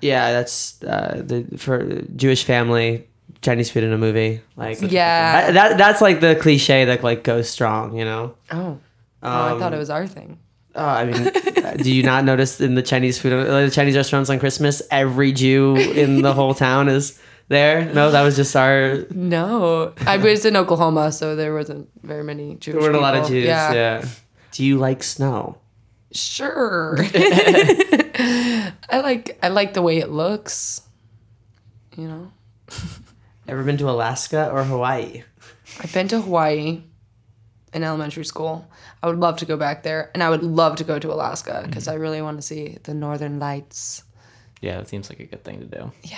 [0.04, 3.08] Yeah, that's uh, the for Jewish family
[3.40, 4.40] Chinese food in a movie.
[4.56, 5.50] Like Yeah.
[5.50, 7.96] that, that that's like the cliche that like goes strong.
[7.96, 8.34] You know.
[8.50, 8.78] Oh.
[9.22, 10.38] Oh, I thought Um, it was our thing.
[10.76, 11.30] Oh, I mean,
[11.78, 15.32] do you not notice in the Chinese food, uh, the Chinese restaurants on Christmas, every
[15.32, 17.86] Jew in the whole town is there?
[17.94, 19.06] No, that was just our.
[19.14, 22.74] No, I was in Oklahoma, so there wasn't very many Jewish.
[22.74, 23.36] There weren't a lot of people.
[23.40, 23.46] Jews.
[23.46, 24.04] Yeah.
[24.52, 25.56] Do you like snow?
[26.14, 26.96] Sure.
[27.14, 30.82] I like I like the way it looks.
[31.96, 32.32] You know,
[33.48, 35.22] Ever been to Alaska or Hawaii?
[35.80, 36.82] I've been to Hawaii
[37.72, 38.66] in elementary school.
[39.02, 41.64] I would love to go back there, and I would love to go to Alaska
[41.66, 44.02] because I really want to see the northern lights.
[44.60, 45.92] Yeah, it seems like a good thing to do.
[46.02, 46.16] Yeah.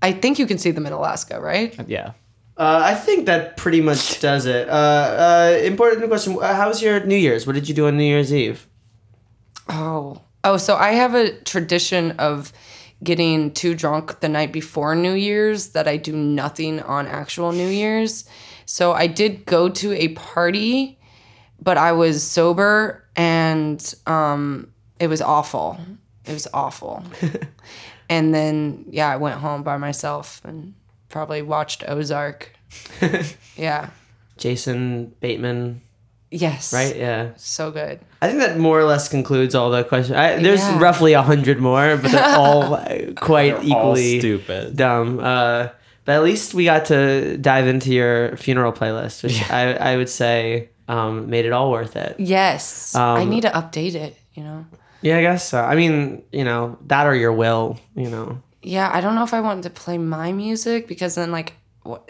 [0.00, 1.76] I think you can see them in Alaska, right?
[1.88, 2.12] Yeah.
[2.56, 4.68] Uh, I think that pretty much does it.
[4.68, 7.46] Uh, uh, important question: uh, How was your New Year's?
[7.46, 8.66] What did you do on New Year's Eve?
[9.68, 10.22] Oh.
[10.44, 12.52] Oh, so I have a tradition of
[13.02, 17.68] getting too drunk the night before New Year's that I do nothing on actual New
[17.68, 18.24] Year's.
[18.66, 20.98] So I did go to a party,
[21.60, 25.78] but I was sober and um it was awful.
[26.24, 27.04] It was awful.
[28.08, 30.74] and then yeah, I went home by myself and
[31.08, 32.52] probably watched Ozark.
[33.56, 33.90] yeah.
[34.36, 35.82] Jason Bateman,
[36.30, 36.72] Yes.
[36.72, 36.94] right?
[36.96, 37.30] Yeah.
[37.36, 38.00] So good.
[38.20, 40.16] I think that more or less concludes all the questions.
[40.16, 40.78] I, there's Yeah.
[40.78, 44.76] roughly a hundred more, but they're all uh, quite All equally stupid.
[44.76, 45.20] dumb.
[45.20, 45.68] Uh,
[46.04, 50.08] but at least we got to dive into your funeral playlist, which I, I would
[50.08, 52.16] say um, made it all worth it.
[52.18, 52.94] Yes.
[52.94, 54.66] I Um, need to update it, you know.
[55.02, 55.60] Yeah, I guess so.
[55.62, 58.42] I mean, you know, that or your will, you know.
[58.62, 61.57] Yeah, I don't know if I want to play my music because then like what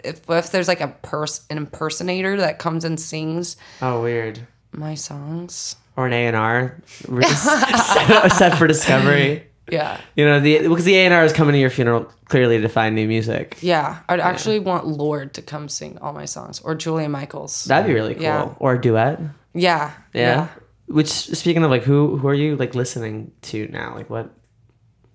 [0.03, 4.39] if if there's like a pers an impersonator that comes and sings Oh, weird.
[4.71, 5.75] my songs?
[5.95, 6.77] Or an A and R
[7.23, 9.45] set, set for discovery.
[9.71, 9.99] Yeah.
[10.15, 12.69] You know, the because the A and R is coming to your funeral clearly to
[12.69, 13.57] find new music.
[13.61, 17.65] Yeah, I'd actually want Lorde to come sing all my songs or Julia Michaels.
[17.65, 18.23] That'd be really cool.
[18.23, 18.53] Yeah.
[18.59, 19.19] Or a duet.
[19.53, 19.91] yeah.
[20.13, 20.47] Yeah.
[20.87, 23.93] Which speaking of like who who are you like listening to now?
[23.93, 24.33] Like what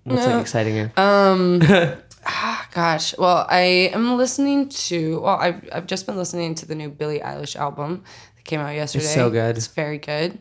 [0.05, 0.91] what's like uh, exciting you?
[0.95, 1.59] Um,
[2.75, 5.21] Gosh, well, I am listening to.
[5.21, 8.03] Well, I've I've just been listening to the new Billie Eilish album
[8.35, 9.05] that came out yesterday.
[9.05, 9.55] It's so good.
[9.55, 10.37] It's very good,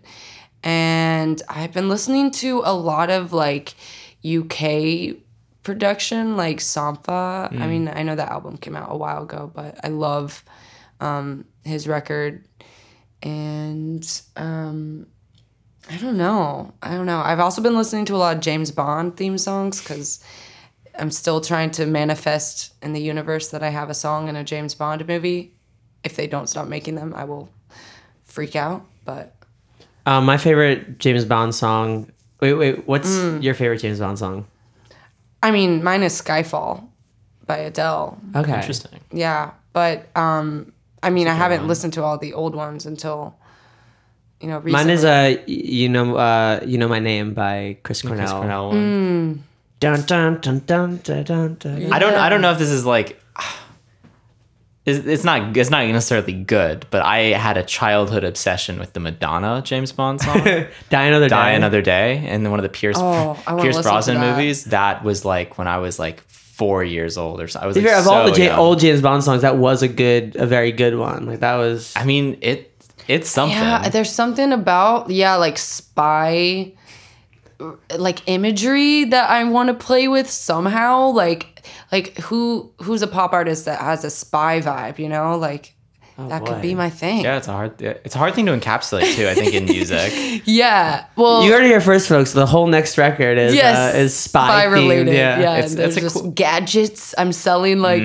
[0.65, 3.77] and I've been listening to a lot of like
[4.25, 5.15] UK
[5.63, 7.53] production, like Sampha.
[7.53, 7.61] Mm.
[7.61, 10.43] I mean, I know that album came out a while ago, but I love
[10.99, 12.49] um, his record,
[13.23, 15.07] and um,
[15.89, 16.75] I don't know.
[16.83, 17.21] I don't know.
[17.21, 20.19] I've also been listening to a lot of James Bond theme songs because
[20.99, 24.45] I'm still trying to manifest in the universe that I have a song in a
[24.45, 25.53] James Bond movie.
[26.05, 27.49] If they don't stop making them, I will
[28.25, 28.85] freak out.
[29.05, 29.35] But
[30.07, 32.11] Um, my favorite James Bond song.
[32.41, 32.87] Wait, wait.
[32.87, 33.43] What's Mm.
[33.43, 34.47] your favorite James Bond song?
[35.43, 36.85] I mean, mine is Skyfall
[37.47, 38.19] by Adele.
[38.37, 38.55] Okay.
[38.55, 39.01] Interesting.
[39.13, 40.73] Yeah, but um,
[41.03, 43.35] I mean, I haven't listened to all the old ones until
[44.41, 44.59] you know.
[44.59, 44.73] Recently.
[44.73, 48.19] Mine is uh, you know, uh, you know my name by Chris Cornell.
[48.27, 49.39] Chris Cornell Mm.
[49.81, 49.97] One.
[50.01, 51.55] Dun dun dun dun dun dun.
[51.59, 51.93] dun.
[51.93, 53.21] I don't I don't know if this is like
[54.87, 59.01] it's, it's not it's not necessarily good, but I had a childhood obsession with the
[59.01, 60.43] Madonna James Bond song.
[60.91, 61.57] Die another Die day.
[61.57, 64.37] Another Day and one of the Pierce Oh, I wanna Pierce listen to Brosnan that.
[64.37, 64.65] movies.
[64.65, 67.61] That was like when I was like four years old or so.
[67.61, 68.59] I was To be like, fair, of all the J- young.
[68.59, 71.25] old James Bond songs, that was a good, a very good one.
[71.27, 71.93] Like that was.
[71.97, 72.71] I mean it
[73.09, 73.57] it's something.
[73.59, 76.73] Yeah, there's something about yeah, like spy
[77.97, 81.09] like imagery that I want to play with somehow.
[81.11, 81.63] Like
[81.93, 85.37] like who who's a pop artist that has a spy vibe, you know?
[85.39, 85.75] Like
[86.17, 87.25] that could be my thing.
[87.25, 90.13] yeah, it's a hard it's a hard thing to encapsulate too, I think, in music.
[90.45, 91.07] Yeah.
[91.17, 92.33] Well You heard it here first, folks.
[92.33, 95.13] The whole next record is yes, uh, is spy, related.
[95.15, 97.15] Yeah, Yeah, It's- it's just cool- gadgets.
[97.19, 98.03] I'm selling like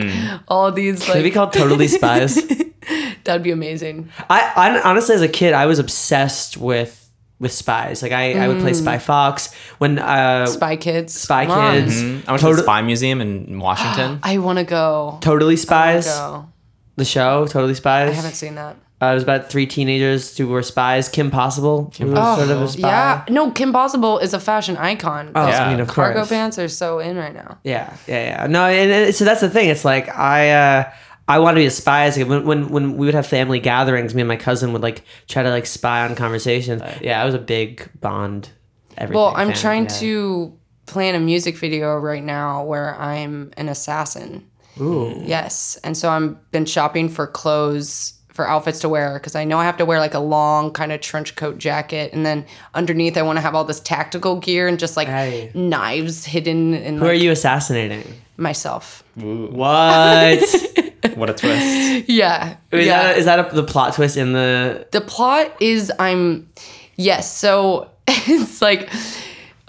[0.48, 2.34] all these Could it be like called Totally Spies?
[3.26, 4.10] that'd be amazing.
[4.28, 6.99] I, I honestly, as a kid, I was obsessed with
[7.40, 8.02] with spies.
[8.02, 11.14] Like I, I would play Spy Fox when uh, Spy Kids.
[11.14, 11.74] Spy Come on.
[11.76, 12.02] Kids.
[12.04, 12.28] Mhm.
[12.28, 14.20] I went to the Spy Museum in Washington.
[14.24, 15.18] I want to go.
[15.22, 16.50] Totally Spies, Go.
[16.98, 18.10] the show Totally Spies.
[18.10, 18.76] I haven't seen that.
[19.02, 21.08] Uh, it was about three teenagers who were spies.
[21.08, 22.90] Kim Possible, who was Oh, sort of a spy.
[22.90, 23.24] yeah.
[23.30, 25.32] No, Kim Possible is a fashion icon.
[25.36, 25.96] Oh, Those I mean, of course.
[25.96, 26.30] cargo course.
[26.30, 27.60] pants are so in right now.
[27.64, 28.48] Yeah, yeah, yeah.
[28.48, 29.70] No, and, and so that's the thing.
[29.70, 30.92] It's like I, uh,
[31.30, 32.08] I want to be a spy.
[32.08, 34.82] It's like when, when when we would have family gatherings, me and my cousin would
[34.82, 36.82] like try to like spy on conversations.
[37.02, 38.50] Yeah, I was a big Bond.
[38.98, 39.90] Everything Well, I'm fan, trying yeah.
[40.00, 40.58] to
[40.88, 44.46] plan a music video right now where I'm an assassin.
[44.82, 45.22] Ooh.
[45.26, 49.58] Yes, and so I'm been shopping for clothes for outfits to wear because I know
[49.60, 53.18] I have to wear like a long kind of trench coat jacket, and then underneath
[53.18, 55.52] I want to have all this tactical gear and just like Hey.
[55.54, 58.04] knives hidden in Who are you assassinating?
[58.38, 59.04] myself.
[59.16, 60.40] What?
[61.16, 62.10] What a twist.
[62.10, 63.04] Yeah, Is yeah.
[63.04, 64.88] that, is that a, the plot twist in the?
[64.92, 66.50] the plot is I'm
[66.96, 68.90] yes, so it's like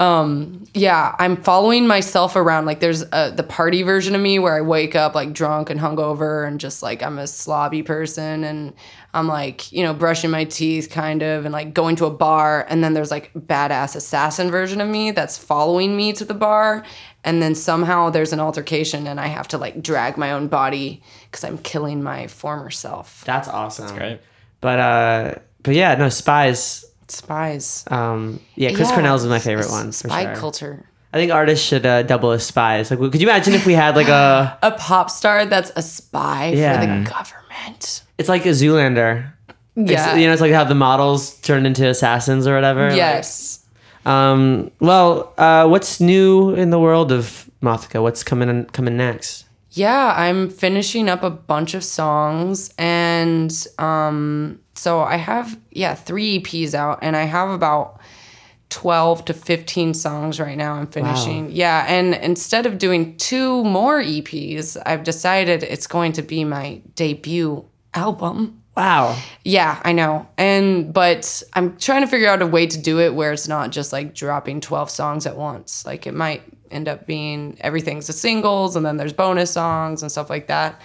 [0.00, 4.56] um yeah, I'm following myself around like there's a, the party version of me where
[4.56, 8.72] I wake up like drunk and hungover and just like I'm a slobby person and
[9.12, 12.66] I'm like, you know, brushing my teeth kind of and like going to a bar
[12.70, 16.82] and then there's like badass assassin version of me that's following me to the bar
[17.22, 21.02] and then somehow there's an altercation and I have to like drag my own body
[21.30, 23.22] cuz I'm killing my former self.
[23.26, 23.88] That's awesome.
[23.88, 24.20] That's great.
[24.62, 26.86] But uh, but yeah, no spies.
[27.10, 27.84] Spies.
[27.88, 29.86] Um, yeah, Chris Yeah, Cornell's is my favorite one.
[29.92, 30.34] For Spy sure.
[30.36, 30.86] culture.
[31.12, 32.90] I think artists should uh, double as spies.
[32.90, 34.56] Like, could you imagine if we had like a?
[34.62, 36.74] A pop star that's a spy Yeah.
[36.80, 38.02] for the government.
[38.18, 39.32] It's like a Zoolander.
[39.76, 40.14] It's- Yeah.
[40.16, 42.94] you know, it's like how the models turned into assassins or whatever.
[42.94, 43.58] yes.
[44.06, 44.70] Um.
[44.80, 48.00] Well, uh, what's new in the world of Mothica?
[48.02, 49.44] What's coming in coming next?
[49.72, 56.40] Yeah, I'm finishing up a bunch of songs and um so I have yeah, 3
[56.40, 58.00] EPs out and I have about
[58.70, 61.50] 12 to 15 songs right now I'm finishing.
[61.50, 66.80] Yeah, and instead of doing two more EPs, I've decided it's going to be my
[66.94, 67.64] debut
[67.94, 68.62] album.
[68.76, 69.18] Wow.
[69.44, 70.28] Yeah, I know.
[70.38, 73.70] And but I'm trying to figure out a way to do it where it's not
[73.70, 75.84] just like dropping 12 songs at once.
[75.84, 80.10] Like it might end up being everything's the singles and then there's bonus songs and
[80.10, 80.80] stuff like that.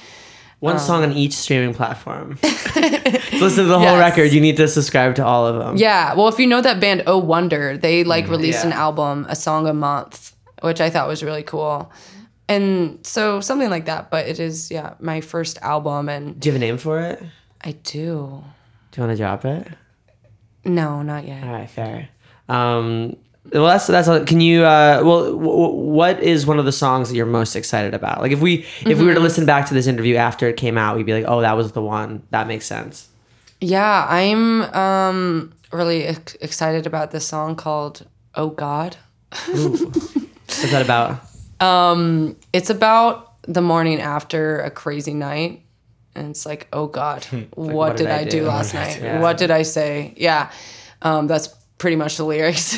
[0.59, 2.39] One song on each streaming platform.
[2.43, 3.99] listen to the whole Yes.
[3.99, 5.77] record, you need to subscribe to all of them.
[5.77, 8.71] Yeah, well if you know that band Oh Wonder, they like released yeah.
[8.71, 11.91] an album, a song a month, which I thought was really cool.
[12.47, 16.53] And so something like that, but it is yeah, my first album and Do you
[16.53, 17.21] have a name for it?
[17.61, 18.43] I do
[18.91, 19.01] do.
[19.01, 19.67] you want to drop it?
[20.63, 21.43] No, not yet.
[21.43, 22.09] All right, fair.
[22.49, 23.17] Um,
[23.51, 24.07] well, that's that's.
[24.07, 24.63] all- Can you?
[24.63, 28.21] Uh, well, w- w- what is one of the songs that you're most excited about?
[28.21, 30.77] Like, if we if we were to listen back to this interview after it came
[30.77, 32.23] out, we'd be like, oh, that was the one.
[32.31, 33.07] That makes sense.
[33.61, 38.97] Yeah, I'm um really ex- excited about this song called Oh God.
[39.47, 41.21] What's that about?
[42.53, 45.63] It's about the morning after a crazy night.
[46.13, 47.23] And it's like, oh God,
[47.55, 49.01] what, did, I, do, last night?
[49.01, 49.19] Yeah.
[49.19, 50.13] What did I say?
[50.17, 50.51] Yeah.
[51.01, 52.77] Um, that's pretty much the lyrics.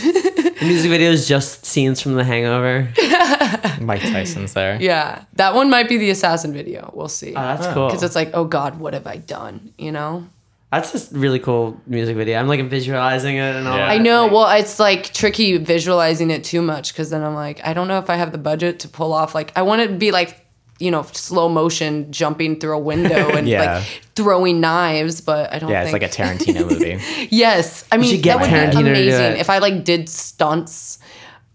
[0.57, 2.89] The music video is just scenes from The Hangover.
[2.97, 4.81] Oh, Mike Tyson's there.
[4.81, 5.23] yeah.
[5.33, 6.91] That one might be the assassin video.
[6.95, 7.29] We'll see.
[7.29, 7.87] Oh, that's cool.
[7.87, 9.73] Because it's like, oh God, what have I done?
[9.77, 10.27] You know?
[10.71, 12.39] That's just really cool music video.
[12.39, 13.77] I'm like visualizing it and all.
[13.77, 13.85] Yeah.
[13.85, 13.91] that.
[13.91, 14.27] I know.
[14.27, 17.99] Well, it's like tricky visualizing it too much because then I'm like, I don't know
[17.99, 19.35] if I have the budget to pull off.
[19.35, 20.43] Like, I want it to be like,
[20.79, 23.77] you know, slow motion jumping through a window and Yeah.
[23.77, 25.69] like throwing knives, but I don't.
[25.69, 26.99] Yeah, it's like a Tarantino movie.
[27.31, 30.07] Yes, I mean should get that would Tarantino to be amazing if I like did
[30.09, 30.99] stunts.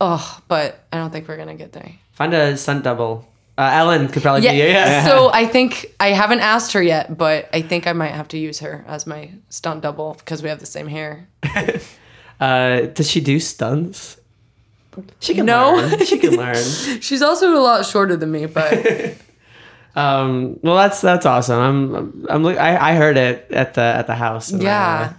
[0.00, 1.92] Oh, but I don't think we're gonna get there.
[2.12, 3.28] Find a stunt double.
[3.56, 4.52] Uh, Ellen could probably Yeah.
[4.52, 4.58] be.
[4.58, 5.04] Yeah.
[5.08, 8.38] So I think I haven't asked her yet, but I think I might have to
[8.38, 11.28] use her as my stunt double because we have the same hair.
[12.40, 14.16] Uh, does she do stunts?
[15.20, 15.74] She can No.
[15.76, 16.04] learn.
[16.04, 16.54] She can learn.
[17.00, 19.14] She's also a lot shorter than me, but
[19.94, 21.58] Um, well, that's that's awesome.
[21.58, 24.50] I'm I'm look- I, I heard it at the at the house.
[24.50, 25.12] and I, Yeah.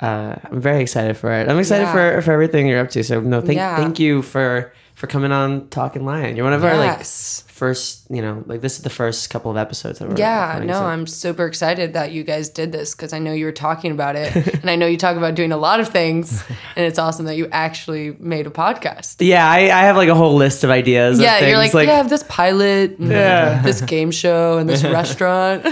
[0.00, 1.48] uh, I'm very excited for it.
[1.48, 1.92] I'm excited Yeah.
[1.92, 3.02] for for everything you're up to.
[3.02, 3.76] So no, thank Yeah.
[3.76, 6.36] thank you for for coming on Talking Lion.
[6.36, 7.42] You're one of our like Yes.
[7.60, 8.10] First.
[8.10, 10.84] You know, like this is the first couple of episodes that we're yeah, no, so-
[10.92, 14.16] I'm super excited that you guys did this because I know you were talking about
[14.16, 16.42] it, and I know you talk about doing a lot of things,
[16.76, 19.16] and it's awesome that you actually made a podcast.
[19.20, 21.18] Yeah, I, I have like a whole list of ideas.
[21.18, 23.62] of Yeah, you're things, like, yeah, I have this pilot, and Yeah.
[23.68, 25.64] this game show, and this restaurant.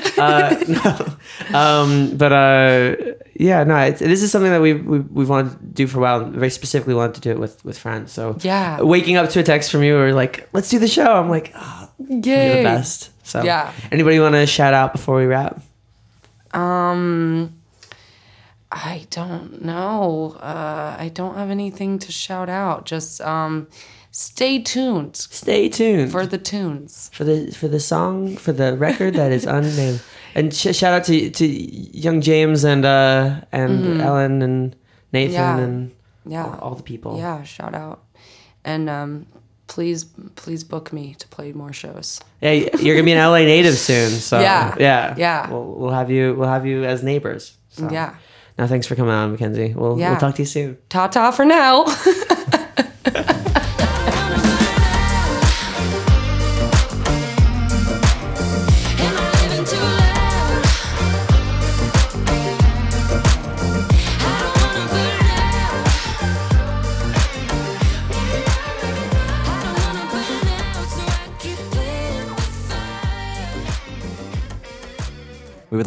[1.54, 2.96] um, but uh,
[3.34, 6.00] yeah, no, it's, this is something that we we we've wanted to do for a
[6.02, 6.24] while.
[6.24, 8.12] Very specifically, wanted to do it with with friends.
[8.12, 8.80] So Yeah.
[8.82, 11.12] waking up to a text from you or like, let's do the show.
[11.20, 12.18] I'm like, oh, you're
[12.56, 13.10] the best.
[13.26, 13.72] So Yeah.
[13.92, 15.60] Anybody want to shout out before we wrap?
[16.52, 17.54] Um,
[18.70, 20.36] I don't know.
[20.40, 22.84] Uh, I don't have anything to shout out.
[22.86, 23.68] Just um,
[24.10, 27.10] stay tuned Stay tuned for the tunes.
[27.12, 30.00] for the for the song for the record that is unnamed.
[30.34, 34.76] And sh- shout out to to young James and uh and Ellen and
[35.12, 35.58] Nathan Yeah.
[35.58, 35.90] and
[36.26, 36.44] Yeah.
[36.44, 37.16] all, all the people.
[37.18, 38.04] Yeah, shout out.
[38.64, 39.26] And um,
[39.68, 40.04] please,
[40.34, 42.20] please book me to play more shows.
[42.40, 44.10] Yeah, you're gonna be an LA native soon.
[44.10, 44.74] So Yeah.
[44.78, 45.50] yeah, Yeah.
[45.50, 46.34] We'll, we'll have you.
[46.34, 47.56] We'll have you as neighbors.
[47.70, 47.88] So.
[47.90, 48.14] Yeah.
[48.58, 49.72] Now, thanks for coming on, Mackenzie.
[49.76, 50.10] We'll Yeah.
[50.10, 50.78] we'll talk to you soon.
[50.88, 51.84] Ta ta for now.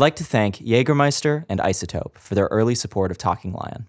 [0.02, 3.86] would like to thank Jägermeister and iZotope for their early support of Talking Lion.